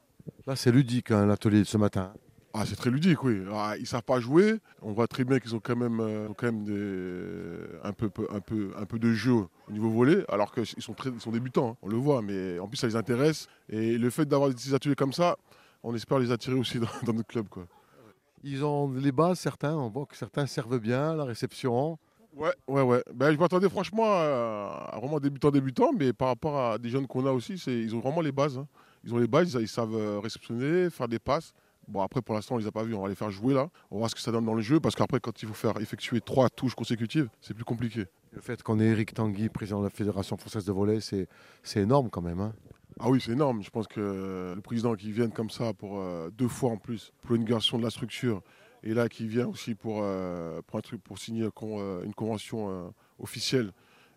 Là, 0.46 0.56
c'est 0.56 0.70
ludique, 0.70 1.10
hein, 1.10 1.26
l'atelier 1.26 1.60
de 1.60 1.64
ce 1.64 1.78
matin. 1.78 2.12
Ah, 2.54 2.64
c'est 2.66 2.76
très 2.76 2.90
ludique, 2.90 3.22
oui. 3.24 3.42
Ah, 3.52 3.74
ils 3.78 3.86
savent 3.86 4.02
pas 4.02 4.20
jouer. 4.20 4.58
On 4.82 4.92
voit 4.92 5.06
très 5.06 5.22
bien 5.24 5.38
qu'ils 5.38 5.54
ont 5.54 5.60
quand 5.60 5.76
même, 5.76 6.00
euh, 6.00 6.28
quand 6.36 6.46
même 6.46 6.64
des- 6.64 7.78
un, 7.84 7.92
peu, 7.92 8.10
un, 8.30 8.40
peu, 8.40 8.70
un 8.76 8.84
peu 8.86 8.98
de 8.98 9.12
jeu 9.12 9.32
au 9.68 9.72
niveau 9.72 9.90
volley, 9.90 10.24
alors 10.28 10.52
qu'ils 10.52 10.66
sont, 10.82 10.94
très, 10.94 11.10
ils 11.10 11.20
sont 11.20 11.30
débutants, 11.30 11.72
hein. 11.72 11.76
on 11.82 11.88
le 11.88 11.96
voit. 11.96 12.22
Mais 12.22 12.58
en 12.58 12.66
plus, 12.66 12.78
ça 12.78 12.86
les 12.86 12.96
intéresse. 12.96 13.48
Et 13.68 13.98
le 13.98 14.10
fait 14.10 14.24
d'avoir 14.24 14.48
des 14.48 14.54
petits 14.56 14.74
ateliers 14.74 14.94
comme 14.94 15.12
ça, 15.12 15.36
on 15.82 15.94
espère 15.94 16.18
les 16.18 16.32
attirer 16.32 16.56
aussi 16.56 16.78
dans, 16.80 16.88
dans 17.04 17.12
notre 17.12 17.28
club. 17.28 17.48
Quoi. 17.48 17.66
Ils 18.42 18.64
ont 18.64 18.90
les 18.92 19.12
bases, 19.12 19.38
certains. 19.38 19.76
On 19.76 19.88
voit 19.90 20.06
que 20.06 20.16
certains 20.16 20.46
servent 20.46 20.78
bien, 20.78 21.14
la 21.14 21.24
réception. 21.24 21.98
Ouais, 22.34 22.52
ouais, 22.66 22.82
ouais. 22.82 23.02
Ben, 23.14 23.32
je 23.32 23.38
m'attendais 23.38 23.68
franchement 23.68 24.04
à, 24.06 24.90
à 24.92 24.98
vraiment 24.98 25.20
débutant, 25.20 25.50
débutant, 25.50 25.90
mais 25.96 26.12
par 26.12 26.28
rapport 26.28 26.58
à 26.58 26.78
des 26.78 26.88
jeunes 26.88 27.06
qu'on 27.06 27.26
a 27.26 27.30
aussi, 27.32 27.54
ils 27.66 27.94
ont 27.94 28.00
vraiment 28.00 28.20
les 28.22 28.32
bases. 28.32 28.56
hein. 28.58 28.66
Ils 29.04 29.12
ont 29.14 29.18
les 29.18 29.26
bases, 29.26 29.52
ils, 29.54 29.60
ils 29.62 29.68
savent 29.68 29.94
euh, 29.94 30.18
réceptionner, 30.20 30.88
faire 30.90 31.08
des 31.08 31.18
passes. 31.18 31.52
Bon, 31.88 32.02
après, 32.02 32.20
pour 32.20 32.34
l'instant, 32.34 32.54
on 32.56 32.58
les 32.58 32.66
a 32.66 32.70
pas 32.72 32.84
vus. 32.84 32.94
On 32.94 33.02
va 33.02 33.08
les 33.08 33.14
faire 33.14 33.30
jouer 33.30 33.54
là. 33.54 33.70
On 33.90 33.96
va 33.96 33.98
voir 34.00 34.10
ce 34.10 34.14
que 34.14 34.20
ça 34.20 34.30
donne 34.30 34.44
dans 34.44 34.54
le 34.54 34.60
jeu, 34.62 34.78
parce 34.78 34.94
qu'après, 34.94 35.20
quand 35.20 35.42
il 35.42 35.48
faut 35.48 35.54
faire 35.54 35.80
effectuer 35.80 36.20
trois 36.20 36.48
touches 36.50 36.74
consécutives, 36.74 37.28
c'est 37.40 37.54
plus 37.54 37.64
compliqué. 37.64 38.04
Le 38.32 38.40
fait 38.42 38.62
qu'on 38.62 38.78
ait 38.78 38.86
Eric 38.88 39.14
Tanguy, 39.14 39.48
président 39.48 39.78
de 39.80 39.84
la 39.84 39.90
Fédération 39.90 40.36
française 40.36 40.64
de 40.66 40.72
volley, 40.72 41.00
c'est, 41.00 41.26
c'est 41.62 41.80
énorme 41.80 42.10
quand 42.10 42.20
même. 42.22 42.40
hein. 42.40 42.52
Ah 43.00 43.08
oui, 43.08 43.20
c'est 43.24 43.32
énorme. 43.32 43.62
Je 43.62 43.70
pense 43.70 43.86
que 43.86 44.52
le 44.54 44.60
président 44.60 44.94
qui 44.96 45.12
vient 45.12 45.30
comme 45.30 45.50
ça 45.50 45.72
pour 45.72 45.98
euh, 46.00 46.30
deux 46.36 46.48
fois 46.48 46.70
en 46.70 46.76
plus 46.76 47.12
pour 47.22 47.32
l'inauguration 47.34 47.78
de 47.78 47.84
la 47.84 47.90
structure 47.90 48.42
et 48.82 48.92
là 48.92 49.08
qui 49.08 49.26
vient 49.28 49.46
aussi 49.46 49.74
pour, 49.74 50.00
euh, 50.02 50.60
pour, 50.66 50.78
un 50.78 50.82
truc, 50.82 51.02
pour 51.02 51.16
signer 51.18 51.48
con- 51.54 51.78
euh, 51.80 52.02
une 52.04 52.12
convention 52.14 52.92
officielle 53.18 53.72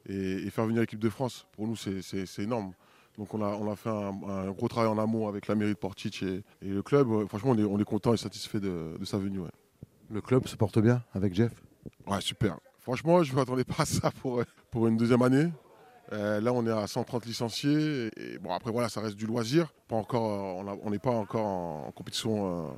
et, 0.10 0.16
et 0.46 0.50
faire 0.50 0.66
venir 0.66 0.82
l'équipe 0.82 1.00
de 1.00 1.10
France, 1.10 1.46
pour 1.52 1.68
nous 1.68 1.76
c'est- 1.76 2.02
c'est 2.02 2.26
c'est 2.26 2.44
énorme. 2.44 2.74
Donc 3.18 3.34
on 3.34 3.42
a, 3.42 3.48
on 3.50 3.70
a 3.72 3.76
fait 3.76 3.90
un, 3.90 4.14
un 4.28 4.52
gros 4.52 4.68
travail 4.68 4.90
en 4.90 4.98
amont 4.98 5.28
avec 5.28 5.48
la 5.48 5.56
mairie 5.56 5.74
de 5.74 5.78
Portich 5.78 6.24
et, 6.24 6.44
et 6.62 6.68
le 6.70 6.82
club. 6.82 7.08
Ouais, 7.10 7.28
Franchement, 7.28 7.52
on 7.52 7.58
est, 7.58 7.64
on 7.64 7.80
est 7.80 7.84
content 7.84 8.14
et 8.14 8.18
satisfait 8.18 8.60
de, 8.60 8.98
de 9.00 9.06
sa 9.06 9.18
venue. 9.18 9.40
ouais. 9.40 9.50
Le 10.10 10.22
club 10.22 10.48
se 10.48 10.56
porte 10.56 10.80
bien 10.80 11.04
avec 11.14 11.34
Jeff? 11.34 11.52
Ouais, 12.08 12.22
super. 12.22 12.58
Franchement, 12.80 13.22
je 13.24 13.32
ne 13.32 13.38
m'attendais 13.38 13.64
pas 13.64 13.84
à 13.84 13.86
ça 13.86 14.12
pour, 14.22 14.40
euh, 14.40 14.46
pour 14.72 14.88
une 14.88 14.98
deuxième 14.98 15.22
année. 15.22 15.50
Euh, 16.14 16.42
là, 16.42 16.52
on 16.52 16.66
est 16.66 16.72
à 16.72 16.88
130 16.88 17.26
licenciés. 17.26 18.08
Et, 18.18 18.34
et 18.34 18.38
bon, 18.40 18.52
après, 18.54 18.72
voilà, 18.72 18.90
ça 18.90 19.02
reste 19.02 19.16
du 19.16 19.26
loisir. 19.28 19.72
Pas 19.88 19.96
encore, 19.96 20.62
euh, 20.68 20.76
on 20.84 20.90
n'est 20.90 21.00
pas 21.00 21.12
encore 21.12 21.46
en, 21.46 21.86
en 21.88 21.92
compétition 21.92 22.66
euh, 22.68 22.70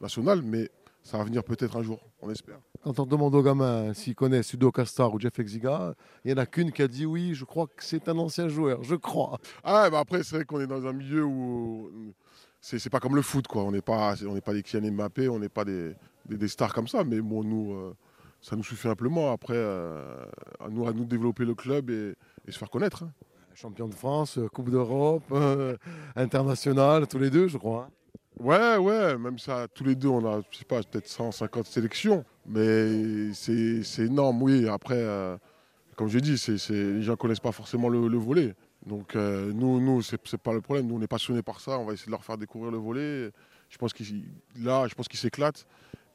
nationale, 0.00 0.42
mais 0.42 0.70
ça 1.08 1.16
va 1.16 1.24
venir 1.24 1.42
peut-être 1.42 1.74
un 1.78 1.82
jour, 1.82 2.00
on 2.20 2.28
espère. 2.30 2.58
Quand 2.82 2.98
on 3.00 3.06
demande 3.06 3.34
aux 3.34 3.42
gamins 3.42 3.94
s'ils 3.94 4.14
connaissent 4.14 4.52
Udo 4.52 4.70
Castar 4.70 5.14
ou 5.14 5.18
Jeff 5.18 5.38
Exiga, 5.38 5.94
il 6.22 6.28
n'y 6.28 6.38
en 6.38 6.42
a 6.42 6.44
qu'une 6.44 6.70
qui 6.70 6.82
a 6.82 6.88
dit 6.88 7.06
oui, 7.06 7.32
je 7.32 7.46
crois 7.46 7.66
que 7.66 7.82
c'est 7.82 8.08
un 8.10 8.18
ancien 8.18 8.48
joueur, 8.48 8.84
je 8.84 8.94
crois. 8.94 9.38
Ah, 9.64 9.88
bah 9.88 10.00
après, 10.00 10.22
c'est 10.22 10.36
vrai 10.36 10.44
qu'on 10.44 10.60
est 10.60 10.66
dans 10.66 10.86
un 10.86 10.92
milieu 10.92 11.24
où 11.24 12.12
c'est 12.60 12.90
pas 12.90 13.00
comme 13.00 13.16
le 13.16 13.22
foot, 13.22 13.46
quoi. 13.46 13.62
On 13.62 13.72
n'est 13.72 13.80
pas, 13.80 14.16
on 14.26 14.38
pas 14.40 14.52
des 14.52 14.62
Kylian 14.62 14.92
Mbappé, 14.92 15.30
on 15.30 15.38
n'est 15.38 15.48
pas 15.48 15.64
des, 15.64 15.94
des, 16.26 16.36
des 16.36 16.48
stars 16.48 16.74
comme 16.74 16.88
ça, 16.88 17.04
mais 17.04 17.22
bon, 17.22 17.42
nous, 17.42 17.72
euh, 17.72 17.94
ça 18.42 18.54
nous 18.54 18.64
suffit 18.64 18.88
amplement. 18.88 19.32
Après, 19.32 19.54
euh, 19.56 20.26
à 20.60 20.68
nous, 20.68 20.86
à 20.86 20.92
nous 20.92 21.04
de 21.04 21.08
développer 21.08 21.46
le 21.46 21.54
club 21.54 21.88
et, 21.88 22.14
et 22.46 22.52
se 22.52 22.58
faire 22.58 22.68
connaître. 22.68 23.04
hein. 23.04 23.12
Champion 23.54 23.88
de 23.88 23.94
France, 23.94 24.36
euh, 24.38 24.46
Coupe 24.48 24.70
d'Europe, 24.70 25.24
euh, 25.32 25.74
international, 26.16 27.06
tous 27.08 27.18
les 27.18 27.30
deux, 27.30 27.48
je 27.48 27.56
crois. 27.56 27.88
Hein. 28.40 28.44
Ouais, 28.44 28.76
ouais, 28.76 29.18
même 29.18 29.38
ça, 29.38 29.66
tous 29.72 29.84
les 29.84 29.94
deux, 29.94 30.08
on 30.08 30.24
a, 30.26 30.40
je 30.50 30.58
sais 30.58 30.64
pas, 30.64 30.82
peut-être 30.82 31.08
150 31.08 31.66
sélections, 31.66 32.24
mais 32.46 33.32
c'est 33.32 33.82
énorme, 33.98 34.42
oui. 34.42 34.68
Après, 34.68 34.96
euh, 34.98 35.36
comme 35.96 36.08
je 36.08 36.18
dis, 36.18 36.38
c'est 36.38 36.70
les 36.70 37.02
gens 37.02 37.16
connaissent 37.16 37.40
pas 37.40 37.52
forcément 37.52 37.88
le, 37.88 38.08
le 38.08 38.18
volet. 38.18 38.54
Donc, 38.86 39.16
euh, 39.16 39.52
nous, 39.52 39.80
nous 39.80 40.02
c'est 40.02 40.38
pas 40.38 40.52
le 40.52 40.60
problème. 40.60 40.86
Nous, 40.86 40.96
on 40.96 41.02
est 41.02 41.08
passionnés 41.08 41.42
par 41.42 41.60
ça. 41.60 41.78
On 41.78 41.84
va 41.84 41.92
essayer 41.92 42.06
de 42.06 42.12
leur 42.12 42.24
faire 42.24 42.38
découvrir 42.38 42.70
le 42.70 42.78
volet. 42.78 43.30
Je 43.68 43.76
pense 43.76 43.92
qu'ils, 43.92 44.24
là, 44.60 44.86
je 44.88 44.94
pense 44.94 45.08
qu'ils 45.08 45.18
s'éclatent. 45.18 45.66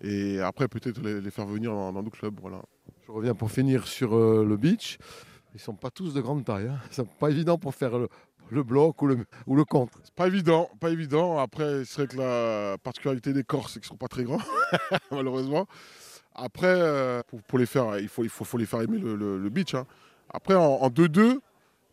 Et 0.01 0.39
après, 0.41 0.67
peut-être 0.67 1.01
les, 1.01 1.31
faire 1.31 1.45
venir 1.45 1.71
dans, 1.71 1.93
nos 1.93 2.09
clubs, 2.09 2.37
voilà. 2.41 2.61
Je 3.05 3.11
reviens 3.11 3.35
pour 3.35 3.51
finir 3.51 3.87
sur 3.87 4.15
euh, 4.15 4.45
le 4.45 4.57
beach. 4.57 4.97
Ils 5.53 5.59
sont 5.59 5.75
pas 5.75 5.91
tous 5.91 6.13
de 6.13 6.21
grande 6.21 6.43
taille. 6.43 6.67
Hein. 6.67 6.79
C'est 6.89 7.07
pas 7.07 7.29
évident 7.29 7.57
pour 7.57 7.75
faire 7.75 7.97
le, 7.97 8.09
le 8.53 8.63
bloc 8.63 9.01
ou 9.01 9.07
le, 9.07 9.65
contre. 9.65 9.93
C'est 10.03 10.13
pas 10.13 10.27
évident, 10.27 10.69
pas 10.79 10.89
évident. 10.89 11.37
Après, 11.39 11.83
c'est 11.85 12.03
vrai 12.03 12.07
que 12.07 12.17
la 12.17 12.77
particularité 12.77 13.33
des 13.33 13.43
corps, 13.43 13.69
c'est 13.69 13.79
qu'ils 13.79 13.87
sont 13.89 13.95
pas 13.97 14.07
très 14.07 14.23
grands, 14.23 14.39
malheureusement. 15.11 15.67
Après, 16.35 16.67
euh, 16.67 17.21
pour, 17.27 17.41
pour 17.43 17.59
les 17.59 17.65
faire, 17.65 17.99
il 17.99 18.07
faut, 18.07 18.23
il 18.23 18.29
les 18.57 18.65
faire 18.65 18.81
aimer 18.81 18.97
le, 18.97 19.15
le- 19.15 19.37
beach. 19.49 19.75
hein. 19.75 19.85
Après, 20.33 20.55
en 20.55 20.63
en 20.63 20.89
2-2, 20.89 21.39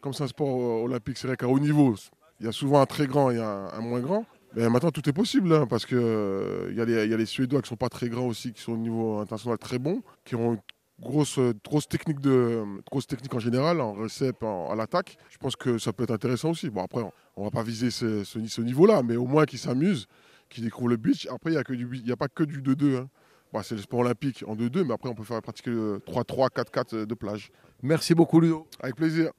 comme 0.01 0.15
c'est 0.15 0.25
un 0.25 0.29
sport 0.29 0.49
olympique, 0.83 1.19
c'est 1.19 1.27
vrai 1.27 1.37
qu'à 1.37 1.49
haut 1.49 1.59
niveau, 1.59 1.95
il 2.41 2.47
y 2.47 2.49
a 2.49 2.53
souvent 2.53 2.81
un 2.81 2.87
très 2.87 3.07
grand 3.07 3.31
et 3.31 3.39
un, 3.39 3.69
moins 3.81 4.01
grand. 4.01 4.25
Mais 4.55 4.69
maintenant, 4.69 4.91
tout 4.91 5.07
est 5.09 5.13
possible, 5.13 5.53
hein, 5.55 5.67
parce 5.69 5.87
que 5.87 5.95
euh, 5.95 6.69
il 6.71 6.77
y, 6.77 6.81
a 6.81 7.17
les- 7.17 7.27
Suédois 7.27 7.63
qui 7.63 7.69
sont 7.69 7.77
pas 7.77 7.89
très 7.91 8.09
grands 8.09 8.27
aussi, 8.27 8.53
qui 8.53 8.61
sont 8.63 8.73
au 8.73 8.77
niveau 8.79 9.19
international 9.19 9.59
très 9.59 9.79
bons, 9.79 10.03
qui 10.25 10.35
ont 10.35 10.59
grosse, 11.01 11.39
euh, 11.39 11.53
grosse, 11.65 11.89
technique, 11.89 12.21
de, 12.21 12.63
grosse 12.91 13.07
technique 13.07 13.35
en 13.35 13.39
général, 13.39 13.81
en 13.81 13.93
recep, 13.95 14.43
en- 14.43 14.71
à 14.71 14.75
l'attaque. 14.77 15.17
Je 15.31 15.39
pense 15.39 15.57
que 15.57 15.79
ça 15.79 15.93
peut 15.93 16.05
être 16.05 16.11
intéressant 16.13 16.51
aussi. 16.51 16.71
Bon, 16.71 16.83
après, 16.83 17.03
on, 17.03 17.13
on 17.37 17.45
va 17.45 17.51
pas 17.51 17.63
viser 17.63 17.91
ce, 17.91 18.25
ce- 18.25 18.47
ce 18.47 18.61
niveau-là, 18.61 19.03
mais 19.03 19.17
au 19.17 19.27
moins 19.27 19.45
qu'ils 19.47 19.59
s'amusent, 19.59 20.07
qu'ils 20.49 20.65
découvrent 20.65 20.89
le 20.89 20.97
beach. 20.97 21.27
Après, 21.31 21.51
il 21.53 22.03
n'y 22.05 22.13
a, 22.13 22.17
pas 22.17 22.29
que 22.29 22.43
du 22.45 22.61
2-2. 22.61 22.97
hein. 22.99 23.09
Bah, 23.53 23.63
c'est 23.65 23.75
le 23.75 23.81
sport 23.81 24.01
olympique 24.01 24.45
en 24.47 24.55
2-2, 24.55 24.85
mais 24.85 24.95
après, 24.95 25.09
on 25.09 25.15
peut 25.15 25.25
faire 25.25 25.41
pratiquer 25.43 25.71
le 25.71 26.01
3-3, 26.07 26.51
4-4 26.51 27.05
de 27.05 27.15
plage. 27.15 27.51
Merci 27.83 28.15
beaucoup, 28.15 28.39
Ludo. 28.41 28.67
Avec 28.81 28.95
plaisir. 28.97 29.31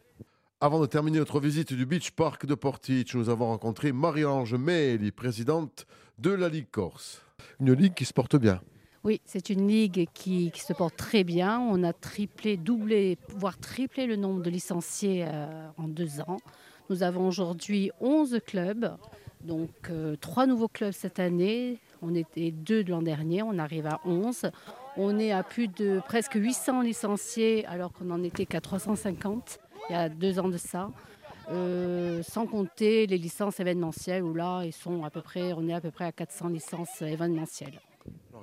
Avant 0.60 0.80
de 0.82 0.86
terminer 0.86 1.17
notre 1.19 1.39
visite 1.39 1.74
du 1.74 1.86
Beach 1.86 2.12
Park 2.12 2.45
de 2.45 2.54
Portich, 2.56 3.15
nous 3.15 3.30
avons 3.30 3.47
rencontré 3.47 3.91
Marie-Ange 3.93 4.54
Meli, 4.56 5.12
présidente 5.12 5.86
de 6.19 6.30
la 6.32 6.50
Ligue 6.50 6.69
Corse. 6.69 7.21
Une 7.60 7.74
ligue 7.74 7.93
qui 7.93 8.06
se 8.06 8.13
porte 8.13 8.36
bien. 8.36 8.62
Oui, 9.04 9.20
c'est 9.26 9.50
une 9.50 9.68
ligue 9.68 10.08
qui, 10.14 10.52
se 10.56 10.74
porte 10.74 10.96
très 10.96 11.24
bien. 11.24 11.60
On 11.60 11.84
a 11.84 11.92
triplé, 11.92 12.56
doublé, 12.56 13.18
voire 13.30 13.58
triplé 13.58 14.06
le 14.06 14.16
nombre 14.16 14.44
de 14.44 14.50
licenciés 14.52 15.26
euh, 15.28 15.68
en 15.78 15.88
deux 15.88 16.22
ans. 16.22 16.38
Nous 16.92 17.02
avons 17.02 17.28
aujourd'hui 17.28 17.90
11 18.00 18.40
clubs, 18.46 18.96
donc 19.44 19.70
euh, 19.90 20.16
trois 20.22 20.46
nouveaux 20.46 20.68
clubs 20.68 20.92
cette 20.92 21.20
année. 21.20 21.80
On 22.04 22.14
était 22.14 22.52
deux 22.52 22.84
de 22.84 22.92
l'an 22.92 23.02
dernier, 23.02 23.42
on 23.42 23.58
arrive 23.58 23.88
à 23.88 24.00
11. 24.06 24.52
On 24.98 25.18
est 25.18 25.32
à 25.32 25.42
plus 25.42 25.68
de 25.68 26.00
presque 26.06 26.36
800 26.36 26.82
licenciés 26.82 27.66
alors 27.66 27.94
qu'on 27.94 28.06
n'en 28.06 28.22
était 28.22 28.46
qu'à 28.46 28.62
350 28.62 29.60
il 29.90 29.94
y 29.94 29.96
a 29.96 30.10
deux 30.10 30.38
ans 30.38 30.50
de 30.50 30.58
ça. 30.58 30.92
Euh, 31.50 32.22
sans 32.22 32.46
compter 32.46 33.08
les 33.08 33.18
licences 33.18 33.60
événementielles 33.60 34.24
où 34.24 34.36
là 34.36 34.62
ils 34.64 34.74
sont 34.74 35.04
à 35.04 35.10
peu 35.10 35.22
près, 35.22 35.54
on 35.54 35.68
est 35.68 35.74
à 35.74 35.82
peu 35.82 35.90
près 35.90 36.06
à 36.06 36.12
400 36.12 36.50
licences 36.50 37.02
événementielles. 37.02 37.80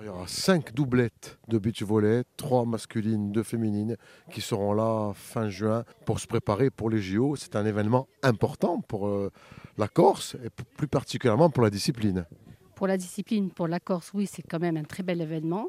Il 0.01 0.07
y 0.07 0.09
aura 0.09 0.29
cinq 0.29 0.73
doublettes 0.75 1.39
de 1.49 1.59
beach 1.59 1.83
volley, 1.83 2.23
trois 2.37 2.65
masculines, 2.65 3.33
deux 3.33 3.43
féminines, 3.43 3.97
qui 4.31 4.41
seront 4.41 4.73
là 4.73 5.13
fin 5.13 5.49
juin 5.49 5.83
pour 6.07 6.21
se 6.21 6.29
préparer 6.29 6.71
pour 6.71 6.89
les 6.89 7.01
JO. 7.01 7.35
C'est 7.35 7.57
un 7.57 7.67
événement 7.67 8.07
important 8.23 8.81
pour 8.81 9.09
euh, 9.09 9.33
la 9.77 9.89
Corse 9.89 10.37
et 10.45 10.51
plus 10.51 10.87
particulièrement 10.87 11.51
pour 11.51 11.65
la 11.65 11.71
discipline. 11.71 12.27
Pour 12.77 12.87
la 12.87 12.97
discipline, 12.97 13.51
pour 13.51 13.67
la 13.67 13.81
Corse, 13.81 14.13
oui, 14.15 14.29
c'est 14.31 14.43
quand 14.43 14.61
même 14.61 14.77
un 14.77 14.85
très 14.85 15.03
bel 15.03 15.21
événement. 15.21 15.69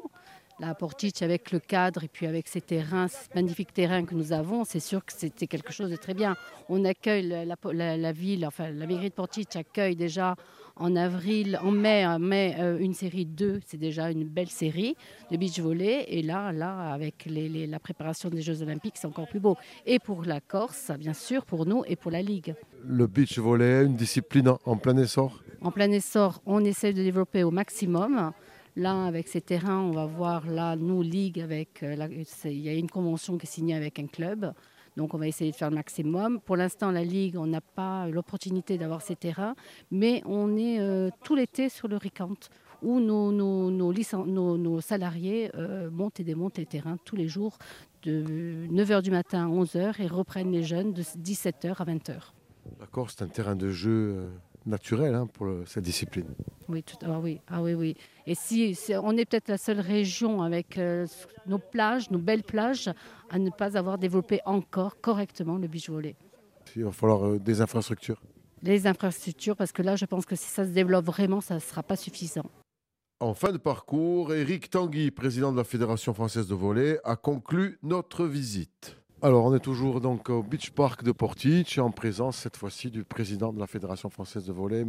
La 0.60 0.76
Portiche, 0.76 1.22
avec 1.22 1.50
le 1.50 1.58
cadre 1.58 2.04
et 2.04 2.08
puis 2.08 2.26
avec 2.26 2.46
ces 2.46 2.60
terrains, 2.60 3.08
ces 3.08 3.26
magnifiques 3.34 3.72
terrains 3.72 4.04
que 4.04 4.14
nous 4.14 4.32
avons, 4.32 4.64
c'est 4.64 4.78
sûr 4.78 5.04
que 5.04 5.12
c'était 5.12 5.48
quelque 5.48 5.72
chose 5.72 5.90
de 5.90 5.96
très 5.96 6.14
bien. 6.14 6.36
On 6.68 6.84
accueille 6.84 7.26
la, 7.26 8.12
ville, 8.12 8.46
enfin 8.46 8.70
la 8.70 8.86
mairie 8.86 9.08
de 9.08 9.14
Portiche 9.14 9.56
accueille 9.56 9.96
déjà 9.96 10.36
en 10.76 10.96
avril, 10.96 11.58
en 11.62 11.70
mai, 11.70 12.06
en 12.06 12.18
mai 12.18 12.56
euh, 12.58 12.78
une 12.78 12.94
série 12.94 13.26
2, 13.26 13.60
c'est 13.66 13.76
déjà 13.76 14.10
une 14.10 14.24
belle 14.24 14.48
série 14.48 14.94
de 15.30 15.36
beach 15.36 15.58
volley. 15.60 16.04
Et 16.08 16.22
là, 16.22 16.52
là 16.52 16.92
avec 16.92 17.26
les- 17.26 17.48
les- 17.48 17.66
la 17.66 17.78
préparation 17.78 18.28
des 18.30 18.42
Jeux 18.42 18.62
Olympiques, 18.62 18.94
c'est 18.96 19.06
encore 19.06 19.28
plus 19.28 19.40
beau. 19.40 19.56
Et 19.86 19.98
pour 19.98 20.24
la 20.24 20.40
Corse, 20.40 20.90
bien 20.98 21.12
sûr, 21.14 21.44
pour 21.44 21.66
nous 21.66 21.82
et 21.86 21.96
pour 21.96 22.10
la 22.10 22.22
Ligue. 22.22 22.54
Le 22.86 23.06
beach 23.06 23.38
volley, 23.38 23.84
une 23.84 23.96
discipline 23.96 24.48
en- 24.64 24.76
plein 24.76 24.96
essor. 24.96 25.42
En 25.60 25.70
plein 25.70 25.90
essor, 25.90 26.40
on 26.46 26.64
essaie 26.64 26.92
de 26.92 27.02
développer 27.02 27.42
au 27.44 27.50
maximum. 27.50 28.32
Là, 28.76 29.04
avec 29.04 29.28
ces 29.28 29.40
terrains, 29.40 29.80
on 29.80 29.90
va 29.90 30.06
voir, 30.06 30.46
là, 30.46 30.76
nous, 30.76 31.02
Ligue, 31.02 31.40
avec, 31.40 31.82
euh, 31.82 31.96
il 32.44 32.60
y 32.60 32.68
a 32.68 32.72
une 32.74 32.88
convention 32.88 33.36
qui 33.36 33.46
est 33.46 33.50
signée 33.50 33.74
avec 33.74 33.98
un 33.98 34.06
club. 34.06 34.52
Donc, 34.96 35.14
on 35.14 35.18
va 35.18 35.26
essayer 35.28 35.50
de 35.50 35.56
faire 35.56 35.70
le 35.70 35.76
maximum. 35.76 36.40
Pour 36.40 36.56
l'instant, 36.56 36.90
la 36.90 37.04
Ligue, 37.04 37.36
on 37.36 37.46
n'a 37.46 37.60
pas 37.60 38.08
l'opportunité 38.08 38.78
d'avoir 38.78 39.02
ces 39.02 39.16
terrains, 39.16 39.54
mais 39.90 40.22
on 40.26 40.56
est 40.56 40.80
euh, 40.80 41.10
tout 41.24 41.34
l'été 41.36 41.68
sur 41.68 41.88
le 41.88 41.96
RICANT, 41.96 42.34
où 42.82 42.98
nos, 43.00 43.30
nos, 43.30 43.70
nos, 43.70 43.92
licen- 43.92 44.26
nos- 44.26 44.56
nos 44.56 44.80
salariés 44.80 45.50
euh, 45.54 45.90
montent 45.90 46.18
et 46.20 46.24
démontent 46.24 46.58
les 46.58 46.66
terrains 46.66 46.96
tous 47.04 47.16
les 47.16 47.28
jours 47.28 47.58
de 48.02 48.66
9h 48.70 49.02
du 49.02 49.10
matin 49.10 49.46
à 49.46 49.48
11h 49.48 50.00
et 50.00 50.06
reprennent 50.06 50.50
les 50.52 50.62
jeunes 50.62 50.92
de 50.92 51.02
17h 51.02 51.74
à 51.78 51.84
20h. 51.84 52.14
La 52.78 52.86
Corse, 52.86 53.16
c'est 53.18 53.24
un 53.24 53.28
terrain 53.28 53.54
de 53.56 53.70
jeu 53.70 53.90
euh, 54.16 54.28
naturel 54.64 55.14
hein, 55.14 55.26
pour 55.26 55.44
le- 55.46 55.64
cette 55.66 55.84
discipline. 55.84 56.26
Oui, 56.68 56.82
tout, 56.82 56.96
ah 57.02 57.18
oui, 57.20 57.40
ah 57.48 57.62
oui, 57.62 57.74
oui. 57.74 57.96
Et 58.26 58.34
si, 58.34 58.74
on 59.02 59.16
est 59.16 59.24
peut-être 59.26 59.48
la 59.48 59.58
seule 59.58 59.80
région 59.80 60.40
avec 60.42 60.78
euh, 60.78 61.06
nos 61.46 61.58
plages, 61.58 62.10
nos 62.10 62.18
belles 62.18 62.42
plages, 62.44 62.88
à 63.30 63.38
ne 63.38 63.50
pas 63.50 63.78
avoir 63.78 63.96
développé 63.96 64.40
encore 64.44 65.00
correctement 65.00 65.56
le 65.56 65.68
beach 65.68 65.88
volley. 65.88 66.16
Il 66.76 66.84
va 66.84 66.92
falloir 66.92 67.26
euh, 67.26 67.38
des 67.38 67.60
infrastructures. 67.60 68.20
Les 68.62 68.86
infrastructures, 68.86 69.56
parce 69.56 69.72
que 69.72 69.82
là, 69.82 69.96
je 69.96 70.04
pense 70.04 70.26
que 70.26 70.36
si 70.36 70.46
ça 70.46 70.64
se 70.64 70.70
développe 70.70 71.06
vraiment, 71.06 71.40
ça 71.40 71.54
ne 71.54 71.60
sera 71.60 71.82
pas 71.82 71.96
suffisant. 71.96 72.44
En 73.20 73.34
fin 73.34 73.52
de 73.52 73.58
parcours, 73.58 74.34
Eric 74.34 74.70
Tanguy, 74.70 75.10
président 75.10 75.52
de 75.52 75.56
la 75.56 75.64
Fédération 75.64 76.12
française 76.12 76.46
de 76.46 76.54
volley, 76.54 76.98
a 77.04 77.16
conclu 77.16 77.78
notre 77.82 78.26
visite. 78.26 78.99
Alors, 79.22 79.44
on 79.44 79.54
est 79.54 79.60
toujours 79.60 80.00
donc 80.00 80.30
au 80.30 80.42
Beach 80.42 80.70
Park 80.70 81.04
de 81.04 81.12
Portiche, 81.12 81.76
en 81.76 81.90
présence 81.90 82.38
cette 82.38 82.56
fois-ci 82.56 82.90
du 82.90 83.04
président 83.04 83.52
de 83.52 83.60
la 83.60 83.66
Fédération 83.66 84.08
française 84.08 84.46
de 84.46 84.52
volley. 84.52 84.86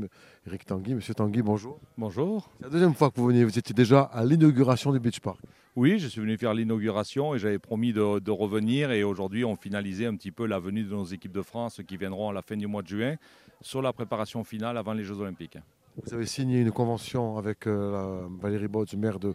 Eric 0.47 0.65
Tanguy. 0.65 0.95
Monsieur 0.95 1.13
Tanguy, 1.13 1.41
bonjour. 1.41 1.81
Bonjour. 1.97 2.49
C'est 2.59 2.63
la 2.63 2.69
deuxième 2.69 2.93
fois 2.93 3.11
que 3.11 3.19
vous 3.19 3.27
veniez. 3.27 3.43
Vous 3.43 3.59
étiez 3.59 3.73
déjà 3.73 4.03
à 4.03 4.23
l'inauguration 4.23 4.93
du 4.93 5.01
Beach 5.01 5.19
Park. 5.19 5.41
Oui, 5.75 5.99
je 5.99 6.07
suis 6.07 6.21
venu 6.21 6.37
faire 6.37 6.53
l'inauguration 6.53 7.35
et 7.35 7.39
j'avais 7.39 7.59
promis 7.59 7.91
de, 7.91 8.19
de 8.19 8.31
revenir. 8.31 8.91
Et 8.91 9.03
aujourd'hui, 9.03 9.43
on 9.43 9.57
finalisait 9.57 10.05
un 10.05 10.15
petit 10.15 10.31
peu 10.31 10.45
la 10.45 10.59
venue 10.59 10.83
de 10.83 10.91
nos 10.91 11.03
équipes 11.03 11.33
de 11.33 11.41
France 11.41 11.81
qui 11.85 11.97
viendront 11.97 12.29
à 12.29 12.33
la 12.33 12.41
fin 12.41 12.55
du 12.55 12.67
mois 12.67 12.83
de 12.83 12.87
juin 12.87 13.15
sur 13.59 13.81
la 13.81 13.91
préparation 13.91 14.45
finale 14.45 14.77
avant 14.77 14.93
les 14.93 15.03
Jeux 15.03 15.19
Olympiques. 15.19 15.57
Vous 16.05 16.13
avez 16.13 16.25
signé 16.25 16.61
une 16.61 16.71
convention 16.71 17.37
avec 17.37 17.67
euh, 17.67 18.21
Valérie 18.41 18.69
Botz, 18.69 18.93
maire 18.95 19.19
de, 19.19 19.33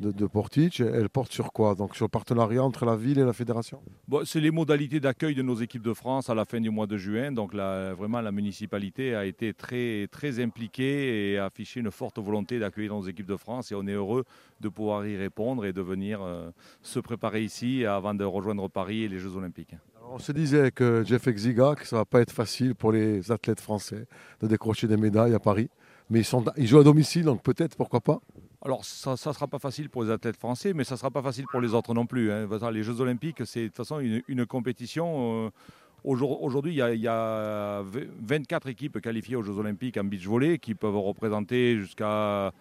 de, 0.00 0.12
de 0.12 0.26
Portiche. 0.26 0.80
Elle 0.80 1.08
porte 1.08 1.32
sur 1.32 1.52
quoi? 1.52 1.74
Donc 1.74 1.96
sur 1.96 2.04
le 2.04 2.10
partenariat 2.10 2.62
entre 2.62 2.84
la 2.84 2.96
ville 2.96 3.18
et 3.18 3.24
la 3.24 3.32
fédération? 3.32 3.80
Bon, 4.08 4.24
c'est 4.24 4.40
les 4.40 4.50
modalités 4.50 5.00
d'accueil 5.00 5.34
de 5.34 5.42
nos 5.42 5.56
équipes 5.56 5.82
de 5.82 5.94
France 5.94 6.30
à 6.30 6.34
la 6.34 6.44
fin 6.44 6.60
du 6.60 6.70
mois 6.70 6.86
de 6.86 6.96
juin. 6.96 7.32
Donc 7.32 7.54
vraiment, 7.54 8.20
la 8.20 8.32
municipalité 8.32 9.14
a 9.14 9.24
été 9.24 9.54
très, 9.54 10.06
très 10.10 10.42
impliquée 10.42 11.32
et 11.32 11.38
a 11.38 11.46
affiché 11.46 11.80
une 11.80 11.90
forte 11.90 12.18
volonté 12.18 12.58
d'accueillir 12.58 12.94
nos 12.94 13.02
équipes 13.02 13.26
de 13.26 13.36
France. 13.36 13.72
Et 13.72 13.74
on 13.74 13.86
est 13.86 13.92
heureux 13.92 14.24
de 14.60 14.68
pouvoir 14.68 15.06
y 15.06 15.16
répondre 15.16 15.64
et 15.64 15.72
de 15.72 15.82
venir 15.82 16.20
euh, 16.22 16.50
se 16.82 16.98
préparer 17.00 17.42
ici 17.42 17.84
avant 17.84 18.14
de 18.14 18.24
rejoindre 18.24 18.68
Paris 18.68 19.02
et 19.02 19.08
les 19.08 19.18
Jeux 19.18 19.36
Olympiques. 19.36 19.74
On 20.10 20.18
se 20.18 20.32
disait 20.32 20.70
que 20.70 21.02
Jeff 21.04 21.26
Exiga, 21.26 21.74
que 21.74 21.86
ça 21.86 21.96
va 21.96 22.04
pas 22.04 22.20
être 22.20 22.30
facile 22.32 22.74
pour 22.74 22.92
les 22.92 23.32
athlètes 23.32 23.60
français 23.60 24.06
de 24.40 24.46
décrocher 24.46 24.86
des 24.86 24.98
médailles 24.98 25.34
à 25.34 25.40
Paris. 25.40 25.70
Mais 26.10 26.20
ils, 26.20 26.24
sont, 26.24 26.44
ils 26.58 26.66
jouent 26.66 26.80
à 26.80 26.84
domicile, 26.84 27.24
donc 27.24 27.42
peut-être, 27.42 27.76
pourquoi 27.76 28.00
pas? 28.00 28.20
Alors, 28.64 28.84
ça 28.84 29.10
ne 29.12 29.16
sera 29.16 29.46
pas 29.46 29.58
facile 29.58 29.90
pour 29.90 30.04
les 30.04 30.10
athlètes 30.10 30.38
français, 30.38 30.72
mais 30.72 30.84
ça 30.84 30.94
ne 30.94 30.98
sera 30.98 31.10
pas 31.10 31.20
facile 31.22 31.44
pour 31.50 31.60
les 31.60 31.74
autres 31.74 31.92
non 31.92 32.06
plus. 32.06 32.32
hein. 32.32 32.48
Les 32.72 32.82
Jeux 32.82 32.98
Olympiques, 33.00 33.42
c'est 33.44 33.60
de 33.64 33.66
toute 33.66 33.76
façon 33.76 34.00
une, 34.00 34.46
compétition. 34.46 35.46
euh, 35.46 35.50
aujourd- 36.02 36.42
Aujourd'hui, 36.42 36.72
il 36.72 36.76
y, 36.76 36.82
a- 36.82 36.94
il 36.94 37.00
y 37.00 37.08
a 37.08 37.82
v- 37.82 38.08
24 38.22 38.66
équipes 38.68 39.00
qualifiées 39.02 39.36
aux 39.36 39.42
Jeux 39.42 39.58
Olympiques 39.58 39.98
en 39.98 40.04
beach 40.04 40.26
volley 40.26 40.58
qui 40.58 40.74
peuvent 40.74 40.96
représenter 40.96 41.76
jusqu'à 41.78 42.52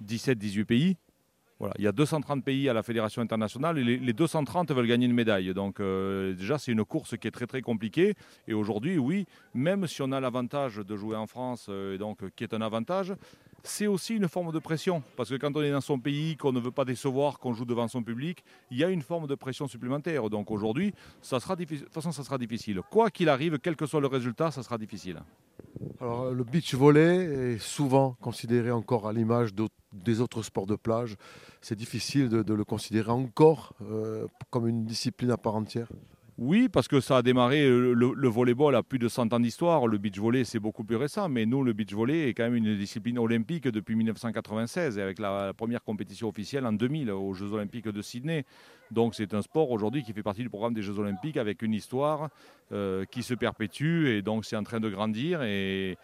17-18 0.00 0.64
pays. 0.64 0.96
Voilà, 1.60 1.74
il 1.78 1.84
y 1.84 1.86
a 1.86 1.92
230 1.92 2.44
pays 2.44 2.68
à 2.68 2.72
la 2.72 2.82
fédération 2.82 3.22
internationale 3.22 3.78
et 3.78 3.84
les, 3.84 3.96
les 3.96 4.12
230 4.12 4.72
veulent 4.72 4.88
gagner 4.88 5.06
une 5.06 5.14
médaille. 5.14 5.54
Donc 5.54 5.78
euh, 5.78 6.34
déjà, 6.34 6.58
c'est 6.58 6.72
une 6.72 6.84
course 6.84 7.16
qui 7.16 7.28
est 7.28 7.30
très 7.30 7.46
très 7.46 7.62
compliquée. 7.62 8.14
Et 8.48 8.54
aujourd'hui, 8.54 8.98
oui, 8.98 9.24
même 9.54 9.86
si 9.86 10.02
on 10.02 10.10
a 10.10 10.18
l'avantage 10.20 10.76
de 10.78 10.96
jouer 10.96 11.14
en 11.16 11.28
France, 11.28 11.66
euh, 11.68 11.96
donc, 11.96 12.28
qui 12.34 12.42
est 12.42 12.54
un 12.54 12.60
avantage, 12.60 13.14
c'est 13.64 13.86
aussi 13.86 14.14
une 14.14 14.28
forme 14.28 14.52
de 14.52 14.58
pression. 14.58 15.02
Parce 15.16 15.30
que 15.30 15.36
quand 15.36 15.56
on 15.56 15.62
est 15.62 15.70
dans 15.72 15.80
son 15.80 15.98
pays, 15.98 16.36
qu'on 16.36 16.52
ne 16.52 16.60
veut 16.60 16.70
pas 16.70 16.84
décevoir, 16.84 17.38
qu'on 17.38 17.54
joue 17.54 17.64
devant 17.64 17.88
son 17.88 18.02
public, 18.02 18.44
il 18.70 18.78
y 18.78 18.84
a 18.84 18.90
une 18.90 19.02
forme 19.02 19.26
de 19.26 19.34
pression 19.34 19.66
supplémentaire. 19.66 20.30
Donc 20.30 20.50
aujourd'hui, 20.50 20.94
ça 21.22 21.40
sera. 21.40 21.56
De 21.56 21.64
toute 21.64 21.92
façon, 21.92 22.12
ça 22.12 22.22
sera 22.22 22.38
difficile. 22.38 22.82
Quoi 22.90 23.10
qu'il 23.10 23.28
arrive, 23.28 23.58
quel 23.58 23.74
que 23.74 23.86
soit 23.86 24.00
le 24.00 24.06
résultat, 24.06 24.50
ça 24.50 24.62
sera 24.62 24.78
difficile. 24.78 25.20
Alors, 26.00 26.30
le 26.30 26.44
beach 26.44 26.74
volley 26.74 27.54
est 27.54 27.58
souvent 27.58 28.16
considéré 28.20 28.70
encore 28.70 29.08
à 29.08 29.12
l'image 29.12 29.50
des 29.92 30.20
autres 30.20 30.42
sports 30.42 30.66
de 30.66 30.76
plage. 30.76 31.16
C'est 31.60 31.76
difficile 31.76 32.28
de, 32.28 32.42
de 32.42 32.54
le 32.54 32.64
considérer 32.64 33.10
encore 33.10 33.74
euh, 33.82 34.26
comme 34.50 34.68
une 34.68 34.84
discipline 34.84 35.30
à 35.30 35.36
part 35.38 35.54
entière? 35.54 35.88
Oui, 36.36 36.68
parce 36.68 36.88
que 36.88 37.00
ça 37.00 37.18
a 37.18 37.22
démarré, 37.22 37.64
le, 37.68 37.94
le- 37.94 38.12
le 38.12 38.28
volleyball 38.28 38.74
a 38.74 38.82
plus 38.82 38.98
de 38.98 39.08
100 39.08 39.32
ans 39.32 39.38
d'histoire, 39.38 39.86
le 39.86 39.98
beach 39.98 40.18
volley 40.18 40.42
c'est 40.42 40.58
beaucoup 40.58 40.82
plus 40.82 40.96
récent, 40.96 41.28
mais 41.28 41.46
nous 41.46 41.62
le 41.62 41.72
beach 41.72 41.92
volley 41.92 42.28
est 42.28 42.34
quand 42.34 42.42
même 42.42 42.56
une 42.56 42.76
discipline 42.76 43.18
olympique 43.20 43.68
depuis 43.68 43.94
1996, 43.94 44.98
et 44.98 45.02
avec 45.02 45.20
la, 45.20 45.52
première 45.54 45.84
compétition 45.84 46.28
officielle 46.28 46.66
en 46.66 46.72
2000 46.72 47.12
aux 47.12 47.34
Jeux 47.34 47.52
olympiques 47.52 47.88
de 47.88 48.02
Sydney. 48.02 48.44
Donc 48.90 49.14
c'est 49.14 49.32
un 49.32 49.42
sport 49.42 49.70
aujourd'hui 49.70 50.02
qui 50.02 50.12
fait 50.12 50.24
partie 50.24 50.42
du 50.42 50.50
programme 50.50 50.74
des 50.74 50.82
Jeux 50.82 50.98
olympiques 50.98 51.36
avec 51.36 51.62
une 51.62 51.72
histoire 51.72 52.30
euh, 52.72 53.04
qui 53.04 53.22
se 53.22 53.34
perpétue, 53.34 54.08
et 54.08 54.22
donc 54.22 54.44
c'est 54.44 54.56
en 54.56 54.64
train 54.64 54.80
de 54.80 54.88
grandir, 54.88 55.42
et, 55.44 55.96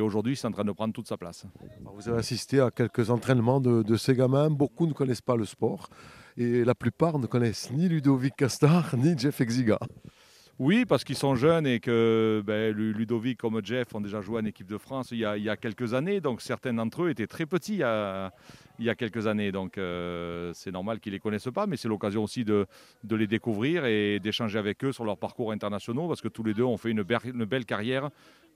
aujourd'hui 0.00 0.34
c'est 0.34 0.48
en 0.48 0.52
train 0.52 0.64
de 0.64 0.72
prendre 0.72 0.92
toute 0.92 1.06
sa 1.06 1.16
place. 1.16 1.46
Vous 1.94 2.08
avez 2.08 2.18
assisté 2.18 2.58
à 2.58 2.72
quelques 2.72 3.08
entraînements 3.08 3.60
de 3.60 3.96
ces 3.96 4.14
gamins. 4.14 4.50
Beaucoup 4.50 4.88
ne 4.88 4.92
connaissent 4.92 5.22
pas 5.22 5.36
le 5.36 5.44
sport. 5.44 5.88
Et 6.38 6.64
la 6.64 6.74
plupart 6.74 7.18
ne 7.18 7.26
connaissent 7.26 7.70
ni 7.72 7.88
Ludovic 7.88 8.36
Castar, 8.36 8.96
ni 8.96 9.16
Jeff 9.16 9.40
Exiga. 9.40 9.78
Oui, 10.58 10.86
parce 10.86 11.04
qu'ils 11.04 11.16
sont 11.16 11.34
jeunes 11.34 11.66
et 11.66 11.80
que 11.80 12.42
ben, 12.46 12.74
Lu- 12.74 12.94
Ludovic 12.94 13.38
comme 13.38 13.60
Jeff 13.62 13.94
ont 13.94 14.00
déjà 14.00 14.22
joué 14.22 14.40
en 14.40 14.44
équipe 14.46 14.66
de 14.66 14.78
France 14.78 15.08
il 15.12 15.18
y 15.18 15.24
a, 15.24 15.56
quelques 15.58 15.92
années. 15.92 16.22
Donc 16.22 16.40
certains 16.40 16.72
d'entre 16.72 17.02
eux 17.02 17.10
étaient 17.10 17.26
très 17.26 17.44
petits 17.44 17.74
il 17.74 18.84
y 18.84 18.88
a, 18.88 18.94
quelques 18.94 19.26
années. 19.26 19.52
Donc 19.52 19.76
euh, 19.76 20.52
c'est 20.54 20.70
normal 20.70 21.00
qu'ils 21.00 21.12
ne 21.12 21.16
les 21.16 21.20
connaissent 21.20 21.50
pas, 21.54 21.66
mais 21.66 21.76
c'est 21.76 21.88
l'occasion 21.88 22.24
aussi 22.24 22.44
de, 22.44 22.66
les 23.10 23.26
découvrir 23.26 23.84
et 23.84 24.18
d'échanger 24.18 24.58
avec 24.58 24.82
eux 24.82 24.92
sur 24.92 25.04
leur 25.04 25.18
parcours 25.18 25.52
internationaux 25.52 26.08
parce 26.08 26.22
que 26.22 26.28
tous 26.28 26.42
les 26.42 26.54
deux 26.54 26.64
ont 26.64 26.78
fait 26.78 26.90
une, 26.90 27.02
belle 27.02 27.66
carrière 27.66 28.08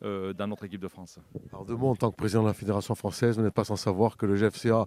dans 0.03 0.47
notre 0.47 0.65
équipe 0.65 0.81
de 0.81 0.89
France. 0.89 1.19
Alors 1.53 1.65
de 1.65 1.75
moi, 1.75 1.91
en 1.91 1.97
tant 1.97 2.11
que 2.11 2.17
président 2.17 2.43
de 2.43 2.49
la 2.49 2.55
Fédération 2.55 2.95
française, 2.95 3.37
vous 3.37 3.43
n'êtes 3.43 3.55
pas 3.55 3.65
sans 3.65 3.77
savoir 3.77 4.17
que 4.17 4.27
le 4.27 4.37
GFCA 4.37 4.87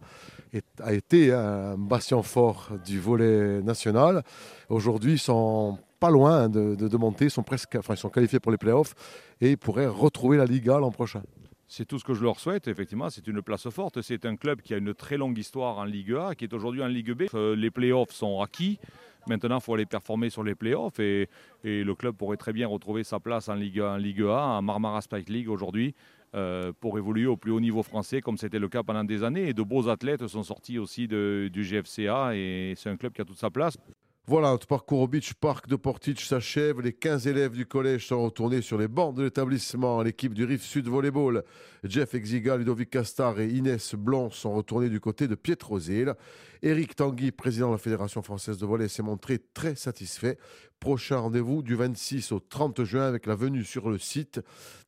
est- 0.53 0.65
a 0.81 0.93
été 0.93 1.31
un 1.33 1.77
bastion 1.77 2.23
fort 2.23 2.69
du 2.85 2.99
volet 2.99 3.61
national. 3.61 4.23
Aujourd'hui, 4.69 5.13
ils 5.13 5.19
sont 5.19 5.77
pas 5.99 6.09
loin 6.09 6.49
de, 6.49 6.75
de- 6.75 6.87
de 6.87 6.97
monter, 6.97 7.25
ils 7.25 7.31
sont, 7.31 7.43
presque, 7.43 7.75
enfin, 7.75 7.93
ils 7.93 7.97
sont 7.97 8.09
qualifiés 8.09 8.39
pour 8.39 8.51
les 8.51 8.57
playoffs 8.57 8.93
et 9.39 9.51
ils 9.51 9.57
pourraient 9.57 9.87
retrouver 9.87 10.37
la 10.37 10.45
Liga 10.45 10.79
l'an 10.79 10.91
prochain. 10.91 11.21
C'est 11.67 11.85
tout 11.85 11.97
ce 11.97 12.03
que 12.03 12.13
je 12.13 12.23
leur 12.23 12.39
souhaite, 12.39 12.67
effectivement. 12.67 13.09
C'est 13.09 13.25
une 13.25 13.41
place 13.41 13.67
forte. 13.69 14.01
C'est 14.01 14.25
un 14.25 14.35
club 14.35 14.61
qui 14.61 14.73
a 14.75 14.77
une 14.77 14.93
très 14.93 15.17
longue 15.17 15.37
histoire 15.37 15.77
en 15.77 15.85
Ligue 15.85 16.13
A, 16.13 16.35
qui 16.35 16.43
est 16.45 16.53
aujourd'hui 16.53 16.83
en 16.83 16.87
Ligue 16.87 17.13
B. 17.13 17.23
Euh, 17.33 17.55
les 17.55 17.71
playoffs 17.71 18.11
sont 18.11 18.41
acquis. 18.41 18.79
Maintenant, 19.27 19.57
il 19.57 19.61
faut 19.61 19.73
aller 19.73 19.85
performer 19.85 20.29
sur 20.29 20.43
les 20.43 20.55
playoffs 20.55 20.99
et, 20.99 21.29
et 21.63 21.83
le 21.83 21.95
club 21.95 22.15
pourrait 22.15 22.37
très 22.37 22.53
bien 22.53 22.67
retrouver 22.67 23.03
sa 23.03 23.19
place 23.19 23.49
en 23.49 23.55
Ligue, 23.55 23.81
en 23.81 23.97
A, 24.29 24.57
en 24.57 24.61
Marmara 24.61 25.01
Spike 25.01 25.29
League 25.29 25.49
aujourd'hui, 25.49 25.93
euh, 26.35 26.73
pour 26.79 26.97
évoluer 26.97 27.27
au 27.27 27.37
plus 27.37 27.51
haut 27.51 27.59
niveau 27.59 27.83
français, 27.83 28.21
comme 28.21 28.37
c'était 28.37 28.59
le 28.59 28.67
cas 28.67 28.83
pendant 28.83 29.03
des 29.03 29.23
années. 29.23 29.49
Et 29.49 29.53
de 29.53 29.61
beaux 29.61 29.87
athlètes 29.87 30.25
sont 30.27 30.43
sortis 30.43 30.79
aussi 30.79 31.07
du 31.07 31.49
GFCA 31.53 32.35
et 32.35 32.73
c'est 32.75 32.89
un 32.89 32.97
club 32.97 33.13
qui 33.13 33.21
a 33.21 33.25
toute 33.25 33.37
sa 33.37 33.49
place. 33.49 33.77
Voilà, 34.25 34.51
notre 34.51 34.67
parcours 34.67 35.01
au 35.01 35.07
Beach 35.09 35.33
Park 35.33 35.67
de 35.67 35.75
Portage 35.75 36.25
s'achève. 36.25 36.79
Les 36.79 36.93
15 36.93 37.27
élèves 37.27 37.51
du 37.51 37.65
collège 37.65 38.07
sont 38.07 38.23
retournés 38.23 38.61
sur 38.61 38.77
les 38.77 38.87
bancs 38.87 39.13
de 39.13 39.23
l'établissement. 39.23 40.01
L'équipe 40.01 40.33
du 40.33 40.45
Rive 40.45 40.61
Sud 40.61 40.87
Volleyball, 40.87 41.43
Jeff 41.83 42.13
Exiga, 42.13 42.55
Ludovic 42.55 42.89
Castar 42.89 43.41
et 43.41 43.49
Inès 43.49 43.95
Blanc 43.95 44.29
sont 44.29 44.53
retournés 44.53 44.87
du 44.87 45.01
côté 45.01 45.27
de 45.27 45.35
Pietrozil. 45.35 46.13
Éric 46.61 46.95
Tanguy, 46.95 47.33
président 47.33 47.67
de 47.67 47.73
la 47.73 47.77
Fédération 47.77 48.21
française 48.21 48.57
de 48.57 48.65
volley, 48.65 48.87
s'est 48.87 49.03
montré 49.03 49.39
très 49.53 49.75
satisfait. 49.75 50.37
Prochain 50.79 51.17
rendez-vous 51.17 51.61
du 51.61 51.75
26 51.75 52.31
au 52.31 52.39
30 52.39 52.85
juin 52.85 53.03
avec 53.03 53.25
la 53.25 53.35
venue 53.35 53.65
sur 53.65 53.89
le 53.89 53.97
site 53.97 54.39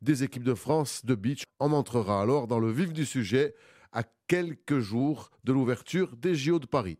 des 0.01 0.23
équipes 0.23 0.45
de 0.45 0.53
France 0.53 1.05
de 1.05 1.13
beach. 1.13 1.43
On 1.59 1.73
entrera 1.73 2.21
alors 2.21 2.47
dans 2.47 2.59
le 2.59 2.71
vif 2.71 2.93
du 2.93 3.05
sujet 3.05 3.53
à 3.91 4.03
quelques 4.29 4.79
jours 4.79 5.29
de 5.43 5.51
l'ouverture 5.51 6.15
des 6.15 6.35
JO 6.35 6.59
de 6.59 6.67
Paris. 6.67 6.99